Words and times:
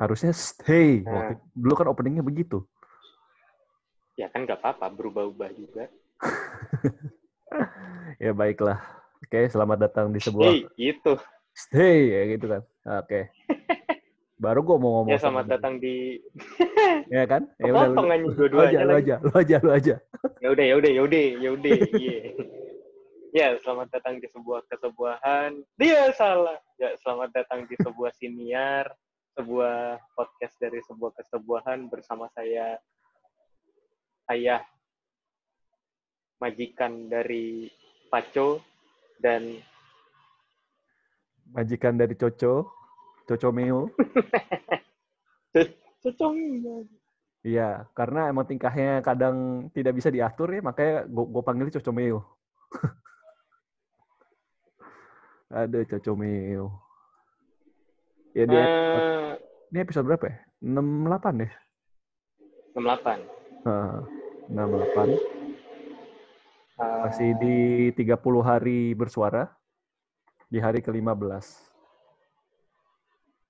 Harusnya 0.00 0.32
stay. 0.32 1.04
Nah. 1.04 1.12
Waktu, 1.12 1.34
dulu 1.52 1.74
kan 1.76 1.86
openingnya 1.92 2.24
begitu. 2.24 2.64
Ya 4.16 4.32
kan 4.32 4.48
nggak 4.48 4.64
apa-apa, 4.64 4.88
berubah-ubah 4.96 5.50
juga. 5.52 5.84
Ya 8.20 8.30
baiklah. 8.30 8.78
Oke, 9.26 9.48
selamat 9.50 9.88
datang 9.90 10.12
di 10.14 10.20
sebuah 10.22 10.54
Hei, 10.54 10.68
gitu. 10.78 11.18
stay 11.56 12.14
ya 12.14 12.22
gitu 12.36 12.46
kan. 12.46 12.62
Oke. 13.00 13.32
Baru 14.44 14.60
gua 14.62 14.76
mau 14.78 14.90
ngomong. 15.00 15.10
Ya 15.12 15.18
selamat 15.18 15.48
sama- 15.48 15.52
datang 15.56 15.74
di 15.80 16.20
Ya 17.14 17.24
kan? 17.26 17.48
Ya 17.58 17.72
udah, 17.74 17.90
lu, 17.90 18.58
aja, 18.60 18.80
lu 18.86 18.94
aja, 18.94 19.14
lu 19.18 19.32
aja, 19.34 19.56
lu 19.60 19.70
aja. 19.72 19.94
Ya 20.38 20.48
udah, 20.52 20.64
ya 20.64 20.74
udah, 20.78 20.90
ya 20.94 21.02
udah, 21.02 21.24
ya 21.40 21.48
udah. 21.52 21.72
Iya. 21.96 22.18
Ya, 23.30 23.46
selamat 23.62 23.88
datang 23.94 24.14
di 24.18 24.26
sebuah 24.30 24.60
kesebuahan. 24.70 25.50
Dia 25.74 26.10
salah. 26.14 26.58
Ya, 26.78 26.94
selamat 27.02 27.30
datang 27.34 27.66
di 27.66 27.74
sebuah 27.78 28.10
siniar, 28.14 28.90
sebuah 29.40 29.96
podcast 30.12 30.52
dari 30.60 30.84
sebuah 30.84 31.16
kesebuahan 31.16 31.88
bersama 31.88 32.28
saya 32.36 32.76
ayah 34.28 34.60
majikan 36.36 37.08
dari 37.08 37.72
Paco 38.12 38.60
dan 39.16 39.56
Majikan 41.50 41.98
dari 41.98 42.14
Coco, 42.14 42.70
Coco 43.26 43.48
Meo. 43.50 43.90
Cocong. 46.04 46.38
Iya, 47.42 47.90
karena 47.90 48.30
emang 48.30 48.46
tingkahnya 48.46 49.02
kadang 49.02 49.66
tidak 49.74 49.98
bisa 49.98 50.14
diatur 50.14 50.54
ya, 50.54 50.62
makanya 50.62 51.10
gue 51.10 51.24
gue 51.26 51.42
panggil 51.42 51.74
Coco 51.74 51.90
Meo. 51.90 52.22
Ada 55.50 55.82
Coco 55.90 56.14
Meo. 56.14 56.89
Ya 58.30 58.44
dia 58.46 58.62
Eh, 58.62 59.30
ini 59.70 59.78
episode 59.82 60.06
berapa 60.06 60.24
ya? 60.26 60.36
68 60.62 61.44
ya? 61.46 61.50
68. 62.74 63.18
Nah, 63.66 64.06
68. 64.46 65.08
Eh, 66.80 67.00
Masih 67.04 67.30
di 67.36 67.56
30 67.92 68.14
hari 68.40 68.94
bersuara. 68.94 69.50
Di 70.50 70.58
hari 70.58 70.82
ke-15. 70.82 71.46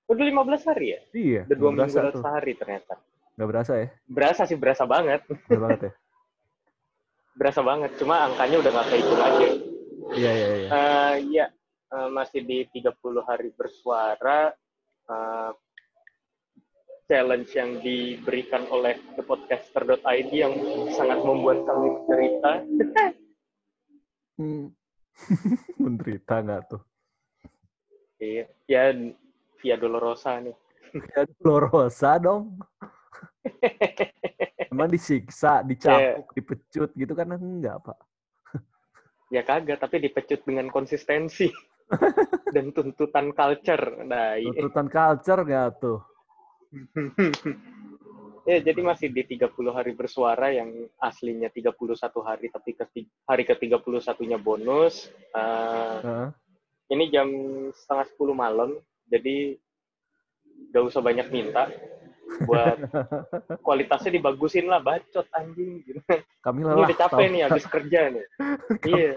Udah 0.05 0.25
15 0.27 0.61
hari 0.67 0.85
ya? 0.93 0.99
Iya, 1.15 1.41
Udah 1.49 1.57
dua 1.57 1.69
nggak 1.71 1.87
minggu 1.87 1.95
berasa 1.95 2.01
dan 2.03 2.13
tuh. 2.13 2.21
sehari 2.21 2.53
ternyata. 2.53 2.93
Nggak 3.33 3.49
berasa 3.49 3.73
ya? 3.73 3.87
Berasa 4.05 4.41
sih, 4.45 4.57
berasa 4.59 4.83
banget. 4.85 5.21
Bener 5.47 5.61
banget 5.61 5.81
ya? 5.81 5.91
Berasa 7.41 7.61
banget. 7.63 7.91
Cuma 7.97 8.27
angkanya 8.27 8.55
udah 8.59 8.71
nggak 8.71 8.87
kehitung 8.91 9.17
aja. 9.17 9.47
Iya, 10.11 10.31
iya, 10.35 10.47
iya. 10.51 10.69
Eh, 10.69 11.13
Iya, 11.31 11.45
eh, 11.89 12.09
masih 12.11 12.41
di 12.43 12.57
30 12.69 12.91
hari 13.23 13.49
bersuara. 13.55 14.51
Eh, 15.11 15.51
challenge 17.11 17.51
yang 17.59 17.83
diberikan 17.83 18.63
oleh 18.71 18.95
thepodcaster.id 19.19 20.31
yang 20.31 20.55
sangat 20.95 21.19
membuat 21.27 21.67
kami 21.67 21.89
cerita. 22.07 22.51
Hmm. 24.39 24.71
Menderita 25.83 26.39
nggak 26.39 26.61
tuh? 26.71 26.81
Iya, 28.23 28.47
ya 28.63 28.95
via 29.59 29.75
Dolorosa 29.75 30.39
nih. 30.39 30.55
Ya, 31.15 31.23
Dolorosa 31.39 32.19
dong. 32.19 32.59
Emang 34.71 34.87
disiksa, 34.87 35.63
dicambuk, 35.63 36.31
dipecut 36.35 36.91
gitu 36.95 37.11
kan 37.11 37.35
enggak, 37.35 37.79
Pak. 37.83 37.99
Ya 39.31 39.43
kagak, 39.43 39.79
tapi 39.79 40.03
dipecut 40.03 40.43
dengan 40.43 40.67
konsistensi 40.67 41.47
dan 42.55 42.65
tuntutan 42.71 43.31
culture. 43.31 43.85
Nah, 44.05 44.35
iya. 44.39 44.51
Tuntutan 44.51 44.87
culture 44.87 45.41
nggak 45.43 45.67
tuh? 45.79 45.99
ya, 48.49 48.57
jadi 48.63 48.79
masih 48.81 49.11
di 49.11 49.23
30 49.27 49.51
hari 49.75 49.91
bersuara 49.93 50.49
yang 50.51 50.71
aslinya 50.97 51.51
31 51.51 51.75
hari, 52.23 52.47
tapi 52.49 52.71
ke 52.73 52.85
hari 53.27 53.43
ke-31-nya 53.45 54.37
bonus. 54.39 55.11
Eh, 55.35 55.97
Heeh. 56.01 56.27
ini 56.91 57.11
jam 57.11 57.27
setengah 57.75 58.05
10 58.15 58.33
malam, 58.35 58.69
jadi 59.07 59.59
gak 60.71 60.83
usah 60.87 61.01
banyak 61.03 61.27
minta. 61.29 61.67
Buat 62.47 62.79
kualitasnya 63.67 64.15
dibagusin 64.15 64.71
lah, 64.71 64.79
bacot 64.79 65.27
anjing. 65.35 65.83
Gitu. 65.83 65.99
Kami 66.45 66.63
Ini 66.63 66.67
lelah. 66.71 66.87
udah 66.87 66.97
capek 66.97 67.25
tau. 67.27 67.33
nih, 67.35 67.41
habis 67.43 67.65
kerja 67.67 67.99
nih. 68.07 68.25
Iya. 68.87 69.11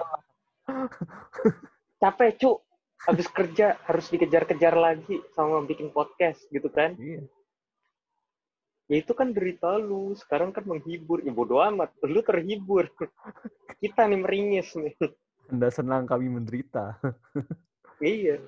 Capek, 2.03 2.31
cu. 2.43 2.51
Habis 3.05 3.29
kerja, 3.29 3.77
harus 3.85 4.07
dikejar-kejar 4.09 4.75
lagi 4.75 5.21
sama 5.37 5.61
bikin 5.65 5.93
podcast, 5.93 6.41
gitu 6.49 6.73
kan. 6.73 6.97
Iya. 6.97 7.25
Ya 8.89 8.97
itu 9.01 9.13
kan 9.17 9.33
derita 9.33 9.81
lu. 9.81 10.13
Sekarang 10.13 10.53
kan 10.53 10.65
menghibur. 10.69 11.25
Ya 11.25 11.33
bodo 11.33 11.61
amat. 11.65 11.93
Lu 12.05 12.21
terhibur. 12.21 12.89
Kita 13.81 14.05
nih 14.05 14.21
meringis 14.21 14.77
nih. 14.77 14.93
Anda 15.49 15.73
senang 15.73 16.05
kami 16.05 16.29
menderita. 16.29 17.01
iya. 18.01 18.41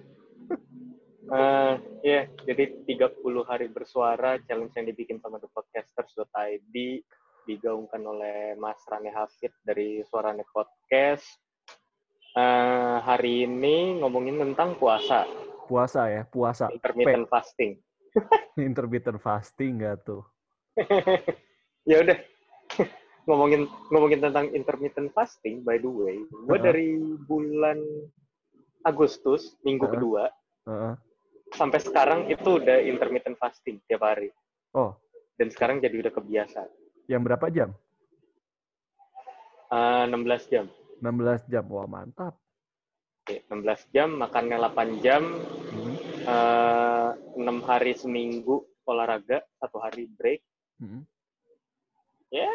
Eh, 1.26 1.74
ya, 2.06 2.20
jadi 2.46 2.86
30 2.86 3.18
hari 3.42 3.66
bersuara 3.66 4.38
challenge 4.46 4.78
yang 4.78 4.86
dibikin 4.86 5.18
sama 5.18 5.42
thepodcasters.id 5.42 6.76
digaungkan 7.46 8.02
oleh 8.02 8.54
Mas 8.58 8.78
Rane 8.86 9.10
Hafid 9.10 9.50
dari 9.62 10.02
Suarane 10.06 10.46
Podcast. 10.50 11.45
Eh, 12.36 12.96
hari 13.00 13.48
ini 13.48 13.96
ngomongin 13.96 14.36
tentang 14.36 14.76
puasa, 14.76 15.24
Puasa 15.64 16.04
ya, 16.12 16.22
puasa. 16.28 16.68
intermittent 16.68 17.24
fasting. 17.32 17.80
Intermittent 18.60 19.16
fasting 19.24 19.80
nggak 19.80 20.04
tuh? 20.04 20.20
ya 21.90 22.04
udah 22.04 22.18
ngomongin 23.28 23.64
ngomongin 23.88 24.20
tentang 24.20 24.52
intermittent 24.52 25.08
fasting 25.16 25.64
by 25.64 25.80
the 25.80 25.88
way 25.88 26.20
gue 26.20 26.52
Heeh. 26.52 26.60
dari 26.60 26.88
bulan 27.24 27.80
Agustus 28.84 29.56
minggu 29.64 29.88
Heeh. 29.88 29.94
kedua 29.96 30.24
Heeh. 30.68 30.94
sampai 31.56 31.80
sekarang 31.80 32.28
itu 32.28 32.60
udah 32.60 32.84
intermittent 32.84 33.40
fasting 33.40 33.80
tiap 33.88 34.04
hari 34.04 34.28
Oh, 34.76 34.92
dan 35.40 35.48
sekarang 35.48 35.80
jadi 35.80 35.96
udah 36.04 36.12
kebiasa 36.12 36.68
yang 37.08 37.24
berapa 37.24 37.48
jam? 37.48 37.72
Eh, 39.72 40.04
16 40.12 40.52
jam 40.52 40.68
16 41.00 41.46
jam. 41.52 41.64
Wah, 41.68 41.88
mantap. 41.88 42.34
Oke, 43.26 43.42
16 43.50 43.90
jam 43.90 44.14
makannya 44.22 44.54
8 44.54 45.02
jam 45.02 45.22
Hmm. 45.74 45.94
eh, 46.22 47.10
6 47.34 47.58
hari 47.66 47.98
seminggu 47.98 48.62
olahraga 48.86 49.42
satu 49.58 49.82
hari 49.82 50.06
break 50.06 50.46
Hmm. 50.78 51.02
ya 52.30 52.46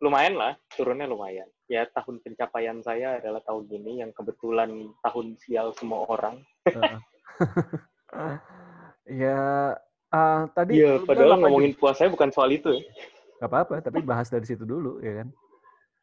lumayan 0.00 0.34
lah 0.40 0.56
turunnya 0.72 1.04
lumayan 1.04 1.44
ya 1.68 1.84
tahun 1.92 2.24
pencapaian 2.24 2.80
saya 2.80 3.20
adalah 3.20 3.44
tahun 3.44 3.68
ini 3.68 4.00
yang 4.00 4.16
kebetulan 4.16 4.90
tahun 5.04 5.36
sial 5.44 5.76
semua 5.76 6.08
orang 6.08 6.40
Heeh. 6.64 6.98
ya, 9.28 9.40
ah, 10.08 10.42
tadi 10.56 10.80
iya 10.80 10.96
bilang 10.98 11.06
padahal 11.06 11.30
8 11.36 11.42
ngomongin 11.44 11.72
puasanya 11.76 12.10
bukan 12.16 12.30
soal 12.32 12.50
itu 12.54 12.70
ya. 12.70 12.82
Nggak 13.42 13.50
apa-apa, 13.50 13.74
tapi 13.82 13.98
bahas 14.06 14.30
dari 14.30 14.46
situ 14.46 14.62
dulu, 14.62 15.02
ya 15.02 15.22
kan? 15.22 15.28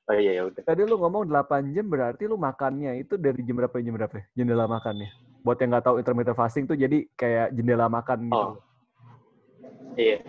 Oh 0.09 0.15
iya 0.17 0.41
ya 0.41 0.43
udah 0.49 0.61
Tadi 0.65 0.81
lu 0.83 0.97
ngomong 0.97 1.29
8 1.29 1.69
jam 1.71 1.85
berarti 1.85 2.25
lu 2.25 2.35
makannya 2.35 2.97
itu 2.99 3.13
dari 3.15 3.41
jam 3.45 3.55
berapa 3.57 3.77
jam 3.77 3.93
berapa? 3.93 4.15
ya? 4.17 4.25
Jendela 4.35 4.65
makannya. 4.65 5.09
Buat 5.39 5.61
yang 5.61 5.69
nggak 5.71 5.85
tahu 5.85 5.95
intermittent 6.01 6.35
fasting 6.35 6.65
tuh 6.65 6.75
jadi 6.75 7.05
kayak 7.13 7.53
jendela 7.53 7.87
makan 7.87 8.27
gitu. 8.27 8.35
oh 8.35 8.53
iya 9.95 10.19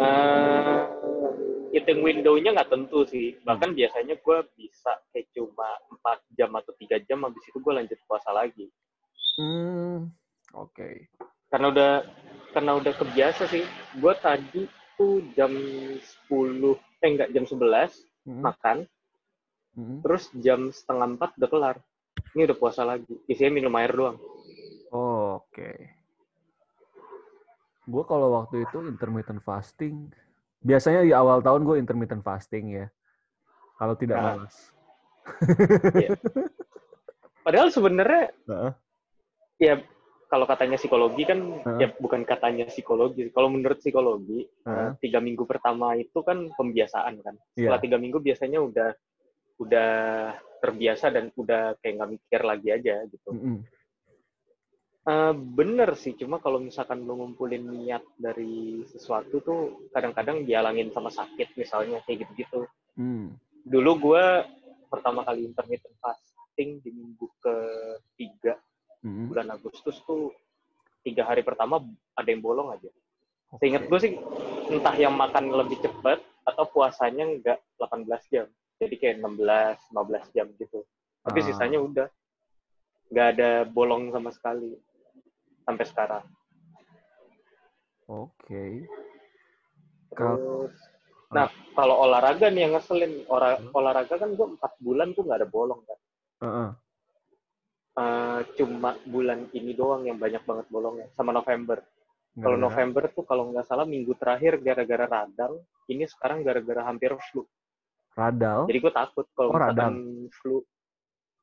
Eh, 0.00 0.80
eating 1.70 2.00
window-nya 2.00 2.56
nggak 2.56 2.70
tentu 2.72 3.04
sih 3.06 3.36
bahkan 3.44 3.76
biasanya 3.76 4.16
gue 4.16 4.38
bisa 4.56 4.96
kayak 5.12 5.28
cuma 5.30 5.68
4 5.92 6.18
jam 6.34 6.50
atau 6.56 6.72
tiga 6.80 6.96
jam 7.04 7.22
habis 7.22 7.42
itu 7.44 7.58
gue 7.60 7.72
lanjut 7.74 7.98
puasa 8.08 8.32
lagi 8.32 8.66
Hmm, 9.38 10.10
oke. 10.52 11.06
karena 11.48 11.66
udah 11.70 11.92
karena 12.50 12.72
udah 12.76 12.92
kebiasa 12.96 13.46
sih 13.46 13.62
gue 13.96 14.14
tadi 14.18 14.62
tuh 14.98 15.22
jam 15.32 15.52
10 16.28 16.74
eh 17.00 17.08
enggak 17.08 17.30
jam 17.30 17.44
11 17.46 18.02
Hmm, 18.20 18.44
makan 18.44 18.84
hmm. 19.76 20.00
terus 20.02 20.30
jam 20.38 20.70
setengah 20.70 21.18
empat 21.18 21.30
udah 21.38 21.50
kelar 21.50 21.76
ini 22.34 22.46
udah 22.46 22.56
puasa 22.58 22.82
lagi 22.82 23.14
isinya 23.26 23.52
minum 23.58 23.74
air 23.76 23.92
doang 23.92 24.18
Oh, 24.90 25.38
Oke. 25.38 25.70
Gue 27.86 28.02
kalau 28.10 28.42
waktu 28.42 28.66
itu 28.66 28.82
intermittent 28.90 29.38
fasting, 29.46 30.10
biasanya 30.58 31.06
di 31.06 31.14
awal 31.14 31.38
tahun 31.46 31.62
gue 31.62 31.78
intermittent 31.78 32.26
fasting 32.26 32.74
ya. 32.74 32.86
Kalau 33.78 33.94
tidak 33.94 34.18
Nah. 34.18 34.34
malas. 34.34 34.74
padahal 37.46 37.70
sebenarnya 37.70 38.34
Heeh. 38.50 38.72
ya 39.62 39.74
kalau 40.26 40.46
katanya 40.46 40.74
psikologi 40.74 41.22
kan 41.22 41.38
Heeh. 41.38 41.80
ya 41.86 41.88
bukan 42.02 42.22
katanya 42.26 42.66
psikologi 42.66 43.30
kalau 43.30 43.46
menurut 43.46 43.78
psikologi 43.78 44.44
eh, 44.46 44.90
tiga 44.98 45.22
minggu 45.22 45.46
pertama 45.46 45.94
itu 45.94 46.18
kan 46.26 46.50
pembiasaan 46.54 47.22
kan 47.22 47.34
setelah 47.54 47.80
tiga 47.80 47.96
minggu 47.96 48.18
biasanya 48.18 48.58
udah 48.58 48.90
udah 49.60 49.92
terbiasa 50.60 51.12
dan 51.12 51.28
udah 51.36 51.76
kayak 51.80 51.94
nggak 52.00 52.10
mikir 52.16 52.40
lagi 52.40 52.68
aja 52.72 53.04
gitu 53.08 53.30
Mm-mm. 53.32 53.60
Eh, 55.00 55.32
bener 55.32 55.96
sih, 55.96 56.12
cuma 56.12 56.44
kalau 56.44 56.60
misalkan 56.60 57.00
lu 57.08 57.16
ngumpulin 57.16 57.64
niat 57.64 58.04
dari 58.20 58.84
sesuatu 58.84 59.40
tuh 59.40 59.88
kadang-kadang 59.96 60.44
dialangin 60.44 60.92
sama 60.92 61.08
sakit 61.08 61.56
misalnya 61.56 62.04
kayak 62.04 62.28
gitu-gitu. 62.28 62.68
Hmm. 63.00 63.32
Dulu 63.64 63.90
gue 63.96 64.24
pertama 64.92 65.24
kali 65.24 65.48
intermittent 65.48 65.96
fasting 66.04 66.84
di 66.84 66.90
minggu 66.92 67.26
ketiga 67.40 68.60
Hmm. 69.00 69.32
bulan 69.32 69.48
Agustus 69.48 69.96
tuh 70.04 70.28
tiga 71.00 71.24
hari 71.24 71.40
pertama 71.40 71.80
ada 72.12 72.28
yang 72.28 72.44
bolong 72.44 72.68
aja. 72.68 72.92
Seingat 73.56 73.88
gue 73.88 73.96
sih 73.96 74.12
entah 74.68 74.92
yang 75.00 75.16
makan 75.16 75.48
lebih 75.56 75.80
cepat 75.80 76.20
atau 76.44 76.68
puasanya 76.68 77.24
nggak 77.40 77.58
18 77.80 78.04
jam. 78.28 78.46
Jadi 78.80 78.96
kayak 78.96 79.20
16, 79.20 79.76
15 79.92 80.24
jam 80.32 80.48
gitu. 80.56 80.80
Tapi 81.20 81.38
Ah. 81.38 81.44
sisanya 81.44 81.78
udah 81.84 82.08
nggak 83.12 83.28
ada 83.36 83.50
bolong 83.68 84.08
sama 84.08 84.32
sekali 84.32 84.72
sampai 85.68 85.84
sekarang. 85.84 86.24
Oke. 88.08 88.88
Kalau 90.16 90.66
Terus, 90.66 90.74
nah 91.30 91.46
kalau 91.76 92.08
olahraga 92.08 92.48
nih 92.48 92.66
yang 92.66 92.74
ngeselin, 92.74 93.22
Ora- 93.28 93.60
olahraga 93.76 94.16
kan 94.16 94.32
gue 94.32 94.46
empat 94.56 94.72
bulan 94.80 95.12
tuh 95.12 95.28
nggak 95.28 95.38
ada 95.44 95.48
bolong 95.52 95.84
kan. 95.84 95.98
Heeh. 96.40 96.68
Eh, 98.00 98.40
cuma 98.56 98.96
bulan 99.04 99.44
ini 99.52 99.76
doang 99.76 100.08
yang 100.08 100.16
banyak 100.16 100.40
banget 100.48 100.66
bolongnya, 100.72 101.06
sama 101.12 101.36
November. 101.36 101.84
Kalau 102.40 102.56
November 102.56 103.02
tuh 103.12 103.26
kalau 103.26 103.50
nggak 103.52 103.66
salah 103.66 103.84
minggu 103.84 104.14
terakhir 104.16 104.62
gara-gara 104.62 105.04
radang, 105.04 105.60
ini 105.90 106.06
sekarang 106.08 106.40
gara-gara 106.46 106.86
hampir 106.86 107.12
flu. 107.28 107.44
Radal. 108.14 108.66
Jadi 108.66 108.78
gue 108.78 108.92
takut 108.92 109.26
kalau 109.32 109.50
Oh, 109.50 109.56
misalkan 109.56 109.94
flu. 110.30 110.56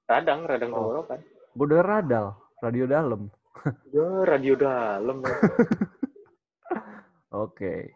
Radang, 0.07 0.39
radang 0.45 0.71
Oh. 0.71 0.77
tenggorokan. 0.79 1.19
Gue 1.51 1.65
udah 1.67 1.83
radal, 1.83 2.27
radio 2.61 2.85
dalam. 2.85 3.21
Ya, 3.91 4.05
radio 4.23 4.53
dalam. 4.53 5.17
Oke. 7.33 7.91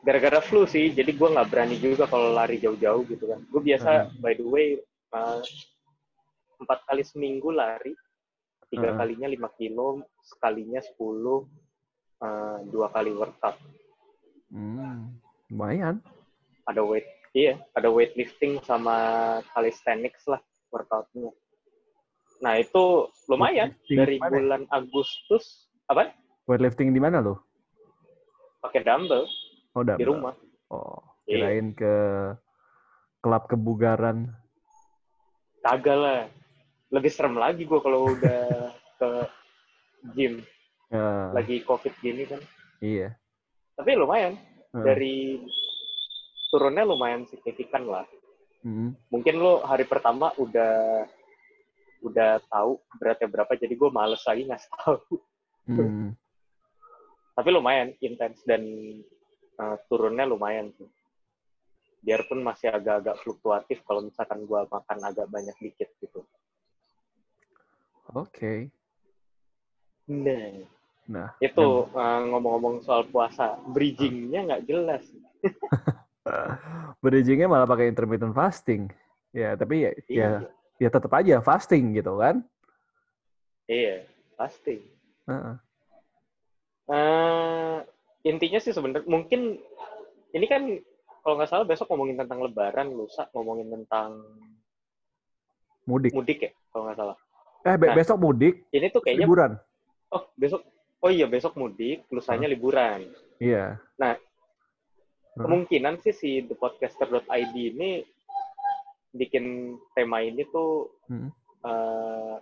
Gara-gara 0.00 0.40
flu 0.40 0.64
sih, 0.64 0.90
jadi 0.90 1.12
gue 1.12 1.28
nggak 1.28 1.48
berani 1.48 1.76
juga 1.76 2.08
kalau 2.08 2.32
lari 2.32 2.56
jauh-jauh 2.56 3.04
gitu 3.06 3.24
kan. 3.28 3.40
Gue 3.46 3.62
biasa, 3.62 4.08
Hmm. 4.08 4.16
by 4.18 4.32
the 4.32 4.44
way, 4.44 4.80
uh, 5.12 5.40
empat 6.58 6.84
kali 6.84 7.04
seminggu 7.04 7.52
lari. 7.52 7.92
Tiga 8.66 8.92
Hmm. 8.92 8.98
kalinya 8.98 9.28
5 9.28 9.50
kilo, 9.54 10.00
sekalinya 10.22 10.80
10, 10.80 11.44
uh, 12.20 12.58
dua 12.66 12.88
kali 12.88 13.12
workout. 13.12 13.56
Hmm. 14.48 15.16
Lumayan. 15.48 16.00
Ada 16.70 16.86
weight, 16.86 17.06
iya, 17.34 17.58
ada 17.74 17.90
weightlifting 17.90 18.62
sama 18.62 18.94
calisthenics 19.50 20.22
lah 20.30 20.38
workoutnya. 20.70 21.34
Nah 22.38 22.56
itu 22.56 23.10
lumayan 23.26 23.74
dari 23.84 24.22
bulan 24.22 24.70
Agustus, 24.70 25.66
apa? 25.90 26.14
Weightlifting 26.46 26.94
di 26.94 27.02
mana 27.02 27.18
lo? 27.18 27.42
Pakai 28.62 28.86
dumbbell 28.86 29.26
Oh, 29.74 29.82
di 29.82 30.02
rumah. 30.02 30.34
Oh, 30.70 30.98
Iya. 31.26 31.46
kirain 31.46 31.74
ke 31.74 31.94
klub 33.18 33.46
kebugaran. 33.46 34.30
Kagak 35.62 35.98
lah. 35.98 36.20
Lebih 36.90 37.10
serem 37.10 37.38
lagi 37.38 37.62
gue 37.66 37.80
kalau 37.82 38.18
udah 38.18 38.40
ke 39.00 39.10
gym 40.14 40.42
Ya, 40.90 41.30
lagi 41.30 41.62
covid 41.62 41.94
gini 42.02 42.26
kan. 42.26 42.42
iya. 42.82 43.14
Tapi 43.78 43.94
lumayan 43.94 44.34
Heeh. 44.74 44.82
dari 44.82 45.16
turunnya 46.50 46.84
lumayan 46.84 47.24
signifikan 47.30 47.86
lah. 47.86 48.06
Mm. 48.66 48.92
Mungkin 49.08 49.34
lo 49.40 49.64
hari 49.64 49.88
pertama 49.88 50.34
udah 50.36 51.06
udah 52.04 52.40
tahu 52.50 52.80
beratnya 52.98 53.28
berapa, 53.30 53.52
jadi 53.56 53.72
gue 53.72 53.90
males 53.92 54.20
lagi 54.26 54.42
ngasih 54.44 54.70
tahu. 54.82 55.16
Mm. 55.70 56.12
Tapi 57.38 57.48
lumayan 57.54 57.94
intens 58.04 58.42
dan 58.44 58.62
uh, 59.56 59.78
turunnya 59.88 60.28
lumayan 60.28 60.74
sih. 60.76 60.90
Biarpun 62.00 62.44
masih 62.44 62.72
agak-agak 62.72 63.16
fluktuatif 63.24 63.80
kalau 63.84 64.04
misalkan 64.04 64.44
gue 64.44 64.60
makan 64.68 64.98
agak 65.04 65.28
banyak 65.30 65.56
dikit 65.60 65.88
gitu. 66.00 66.20
Oke. 68.12 68.68
Nah, 70.10 70.66
Nah, 71.10 71.34
itu 71.42 71.90
uh, 71.90 72.20
ngomong-ngomong 72.30 72.86
soal 72.86 73.02
puasa, 73.10 73.58
bridgingnya 73.66 74.46
nggak 74.46 74.64
jelas. 74.70 75.02
bridgingnya 77.02 77.48
malah 77.48 77.66
pakai 77.66 77.88
intermittent 77.88 78.34
fasting. 78.34 78.88
Ya, 79.30 79.54
tapi 79.54 79.86
ya, 79.86 79.90
ya, 79.90 80.00
Iya, 80.10 80.28
ya 80.78 80.88
tetap 80.90 81.12
aja 81.14 81.38
fasting 81.40 81.94
gitu 81.94 82.18
kan. 82.18 82.42
iya, 83.70 84.02
pasti. 84.34 84.82
Heeh. 85.30 85.54
Eh, 86.90 87.76
intinya 88.26 88.58
sih 88.58 88.74
sebenarnya 88.74 89.06
mungkin 89.06 89.62
ini 90.34 90.46
kan 90.50 90.66
kalau 91.22 91.38
nggak 91.38 91.46
salah 91.46 91.62
besok 91.62 91.86
ngomongin 91.86 92.18
tentang 92.18 92.42
Lebaran, 92.42 92.90
lusa 92.90 93.30
ngomongin 93.30 93.70
tentang 93.70 94.18
Mudik. 95.86 96.10
mudik 96.10 96.38
ya 96.42 96.50
kalau 96.74 96.90
nggak 96.90 96.98
salah. 96.98 97.16
Eh, 97.62 97.76
be- 97.78 97.88
Nah. 97.92 97.96
besok 97.96 98.16
mudik, 98.18 98.54
Ini 98.72 98.90
tuh 98.90 99.00
kayaknya 99.04 99.22
liburan. 99.22 99.52
oh 100.10 100.22
besok 100.34 100.66
oh 100.98 101.10
iya 101.12 101.30
besok 101.30 101.54
mudik, 101.54 102.02
lusanya 102.10 102.50
liburan. 102.50 103.06
Iya. 103.38 103.78
Nah, 103.94 104.18
Hmm. 104.18 104.29
Kemungkinan 105.44 105.94
sih 106.02 106.14
si 106.14 106.30
thepodcaster.id 106.46 107.54
ini 107.56 108.04
bikin 109.10 109.76
tema 109.92 110.22
ini 110.22 110.46
tuh 110.48 110.90
Hmm. 111.10 111.30
eh, 111.60 112.36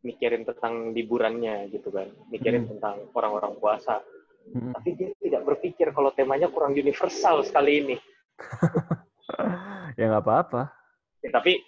mikirin 0.00 0.48
tentang 0.48 0.96
liburannya 0.96 1.68
gitu 1.68 1.92
kan, 1.92 2.08
mikirin 2.32 2.64
Hmm. 2.64 2.70
tentang 2.76 2.96
orang-orang 3.12 3.52
puasa. 3.60 4.00
Mm. 4.48 4.72
Tapi 4.72 4.88
dia 4.96 5.12
tidak 5.20 5.44
berpikir 5.44 5.92
kalau 5.92 6.08
temanya 6.16 6.48
kurang 6.48 6.72
universal 6.72 7.44
sekali 7.44 7.84
ini. 7.84 7.96
ya 10.00 10.08
nggak 10.08 10.24
apa-apa. 10.24 10.72
Ya, 11.20 11.28
tapi 11.28 11.60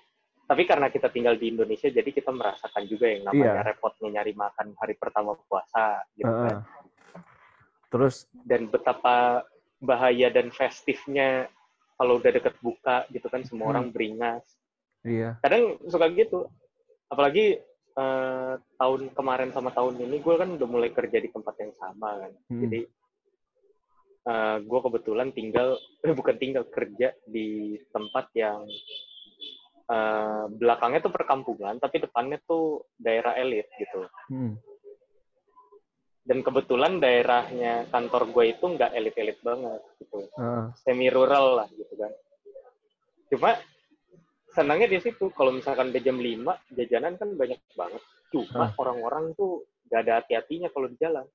tapi 0.49 0.63
karena 0.65 0.89
kita 0.89 1.13
tinggal 1.13 1.37
di 1.37 1.53
Indonesia, 1.53 1.93
jadi 1.93 2.09
kita 2.09 2.33
merasakan 2.33 2.89
juga 2.89 3.13
yang 3.13 3.29
namanya 3.29 3.61
Iya. 3.61 3.69
repotnya 3.69 4.09
nyari 4.09 4.33
makan 4.33 4.73
hari 4.81 4.97
pertama 4.97 5.37
puasa, 5.45 6.01
gitu 6.17 6.25
Heeh. 6.29 6.49
kan. 6.49 6.57
Terus, 7.93 8.25
Dan 8.49 8.73
betapa 8.73 9.45
bahaya 9.83 10.31
dan 10.31 10.55
festifnya 10.55 11.51
kalau 11.99 12.23
udah 12.23 12.31
deket 12.31 12.55
buka, 12.63 13.05
gitu 13.11 13.27
kan, 13.27 13.43
semua 13.43 13.71
Hmm. 13.71 13.73
orang 13.77 13.87
beringas. 13.91 14.47
iya. 15.03 15.35
Kadang 15.43 15.83
suka 15.91 16.07
gitu. 16.15 16.47
Apalagi 17.11 17.59
eh, 17.93 18.55
tahun 18.81 19.13
kemarin 19.13 19.53
sama 19.53 19.69
tahun 19.69 20.01
ini, 20.01 20.25
gue 20.25 20.35
kan 20.39 20.49
udah 20.57 20.65
mulai 20.65 20.89
kerja 20.89 21.21
di 21.21 21.29
tempat 21.29 21.55
yang 21.61 21.77
sama 21.77 22.25
kan. 22.25 22.33
Hmm. 22.49 22.61
Jadi 22.65 22.81
eh, 24.23 24.57
gue 24.63 24.81
kebetulan 24.81 25.29
tinggal, 25.35 25.77
eh, 26.07 26.15
bukan 26.17 26.37
tinggal 26.39 26.65
kerja 26.71 27.13
di 27.29 27.77
tempat 27.93 28.31
yang 28.33 28.65
eh, 29.91 30.45
belakangnya 30.57 31.05
tuh 31.05 31.13
perkampungan, 31.13 31.77
tapi 31.77 32.01
depannya 32.01 32.41
tuh 32.49 32.87
daerah 32.97 33.37
elit 33.37 33.69
gitu. 33.77 34.09
Mm. 34.33 34.57
Dan 36.23 36.47
kebetulan 36.47 37.03
daerahnya 37.03 37.91
kantor 37.91 38.31
gue 38.31 38.55
itu 38.55 38.65
nggak 38.65 38.95
elit-elit 38.95 39.43
banget 39.43 39.83
gitu, 39.99 40.23
Heeh. 40.39 40.71
semi 40.79 41.11
rural 41.11 41.59
lah 41.59 41.69
gitu 41.75 41.99
kan. 41.99 42.13
Cuma 43.27 43.51
senangnya 44.55 44.87
di 44.87 45.03
situ 45.03 45.35
kalau 45.35 45.51
misalkan 45.51 45.91
udah 45.91 45.99
jam 45.99 46.23
5 46.23 46.55
jajanan 46.79 47.19
kan 47.19 47.35
banyak 47.35 47.59
banget. 47.75 48.03
Cuma 48.31 48.71
Ah. 48.71 48.73
orang-orang 48.79 49.35
tuh 49.35 49.67
nggak 49.91 50.01
ada 50.07 50.13
hati-hatinya 50.23 50.71
kalau 50.71 50.87
di 50.87 50.97
jalan. 51.03 51.27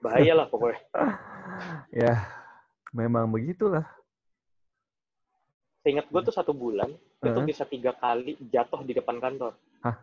Bahaya 0.00 0.32
lah 0.32 0.46
pokoknya. 0.48 0.80
ya, 2.08 2.14
memang 2.96 3.28
begitulah. 3.28 3.84
Seingat 5.84 6.08
gue 6.08 6.20
tuh 6.24 6.34
satu 6.34 6.56
bulan 6.56 6.88
itu 7.20 7.30
Heeh. 7.36 7.46
bisa 7.46 7.68
tiga 7.68 7.92
kali 7.94 8.34
jatuh 8.48 8.80
di 8.80 8.96
depan 8.96 9.20
kantor. 9.20 9.54
Hah? 9.84 9.96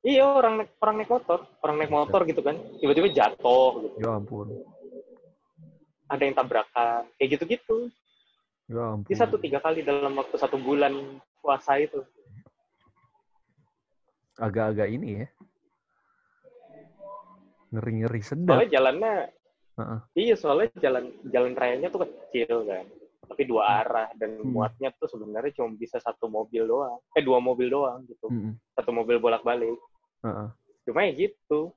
Iya 0.00 0.24
orang 0.24 0.64
naik 0.64 0.70
orang 0.80 0.96
naik 0.96 1.10
motor, 1.12 1.44
orang 1.60 1.76
naik 1.76 1.92
motor 1.92 2.20
gitu 2.24 2.40
kan, 2.40 2.56
tiba-tiba 2.80 3.12
jatuh 3.12 3.84
gitu. 3.84 3.96
Ya 4.00 4.16
ampun. 4.16 4.48
Ada 6.08 6.22
yang 6.24 6.34
tabrakan, 6.34 7.04
kayak 7.20 7.28
gitu-gitu. 7.36 7.92
Ya 8.72 8.96
ampun. 8.96 9.12
Bisa 9.12 9.28
tuh 9.28 9.36
tiga 9.36 9.60
kali 9.60 9.84
dalam 9.84 10.16
waktu 10.16 10.40
satu 10.40 10.56
bulan 10.56 11.20
puasa 11.44 11.76
itu. 11.76 12.00
Agak-agak 14.40 14.88
ini 14.88 15.20
ya. 15.20 15.26
Ngeri-ngeri 17.76 18.22
sedap. 18.24 18.56
Soalnya 18.56 18.72
jalannya, 18.72 19.14
Heeh. 19.76 20.00
iya 20.16 20.34
soalnya 20.34 20.72
jalan 20.80 21.12
jalan 21.28 21.52
rayanya 21.52 21.92
tuh 21.92 22.08
kecil 22.08 22.64
kan, 22.64 22.88
tapi 23.28 23.44
dua 23.44 23.84
arah 23.84 24.08
dan 24.16 24.40
Hmm. 24.40 24.48
muatnya 24.48 24.90
tuh 24.96 25.12
sebenarnya 25.12 25.60
cuma 25.60 25.76
bisa 25.76 26.00
satu 26.00 26.24
mobil 26.26 26.64
doang, 26.64 26.98
eh 27.12 27.20
dua 27.22 27.36
mobil 27.38 27.68
doang 27.70 28.02
gitu, 28.08 28.26
Mm-mm. 28.32 28.56
satu 28.74 28.90
mobil 28.96 29.20
bolak-balik. 29.20 29.76
Heeh. 30.24 30.48
Cuma 30.88 31.06
ya 31.06 31.12
gitu, 31.16 31.72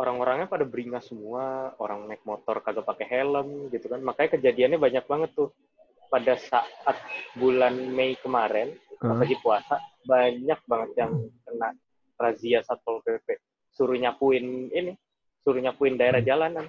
orang-orangnya 0.00 0.46
pada 0.50 0.64
beringas 0.66 1.08
semua, 1.10 1.74
orang 1.78 2.06
naik 2.10 2.22
motor 2.26 2.60
kagak 2.62 2.86
pakai 2.86 3.06
helm 3.10 3.70
gitu 3.70 3.86
kan, 3.90 4.00
makanya 4.02 4.38
kejadiannya 4.38 4.78
banyak 4.80 5.04
banget 5.06 5.30
tuh. 5.36 5.50
Pada 6.06 6.38
saat 6.38 6.96
bulan 7.34 7.74
Mei 7.90 8.14
kemarin, 8.22 8.70
pas 9.02 9.10
Heeh. 9.10 9.18
lagi 9.26 9.36
puasa, 9.42 9.74
banyak 10.06 10.60
banget 10.70 10.90
yang 10.94 11.12
kena 11.42 11.74
razia 12.16 12.64
satpol 12.64 13.04
pp 13.04 13.36
suruh 13.76 13.98
nyapuin 14.00 14.72
ini 14.72 14.96
suruh 15.44 15.60
nyapuin 15.60 16.00
daerah 16.00 16.24
Hmm. 16.24 16.28
jalanan 16.32 16.66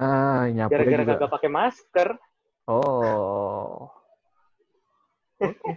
Ah, 0.00 0.48
nyapu 0.48 0.72
gara-gara 0.72 1.04
juga. 1.04 1.12
kagak 1.20 1.32
pakai 1.36 1.50
masker 1.52 2.08
Oh. 2.66 3.86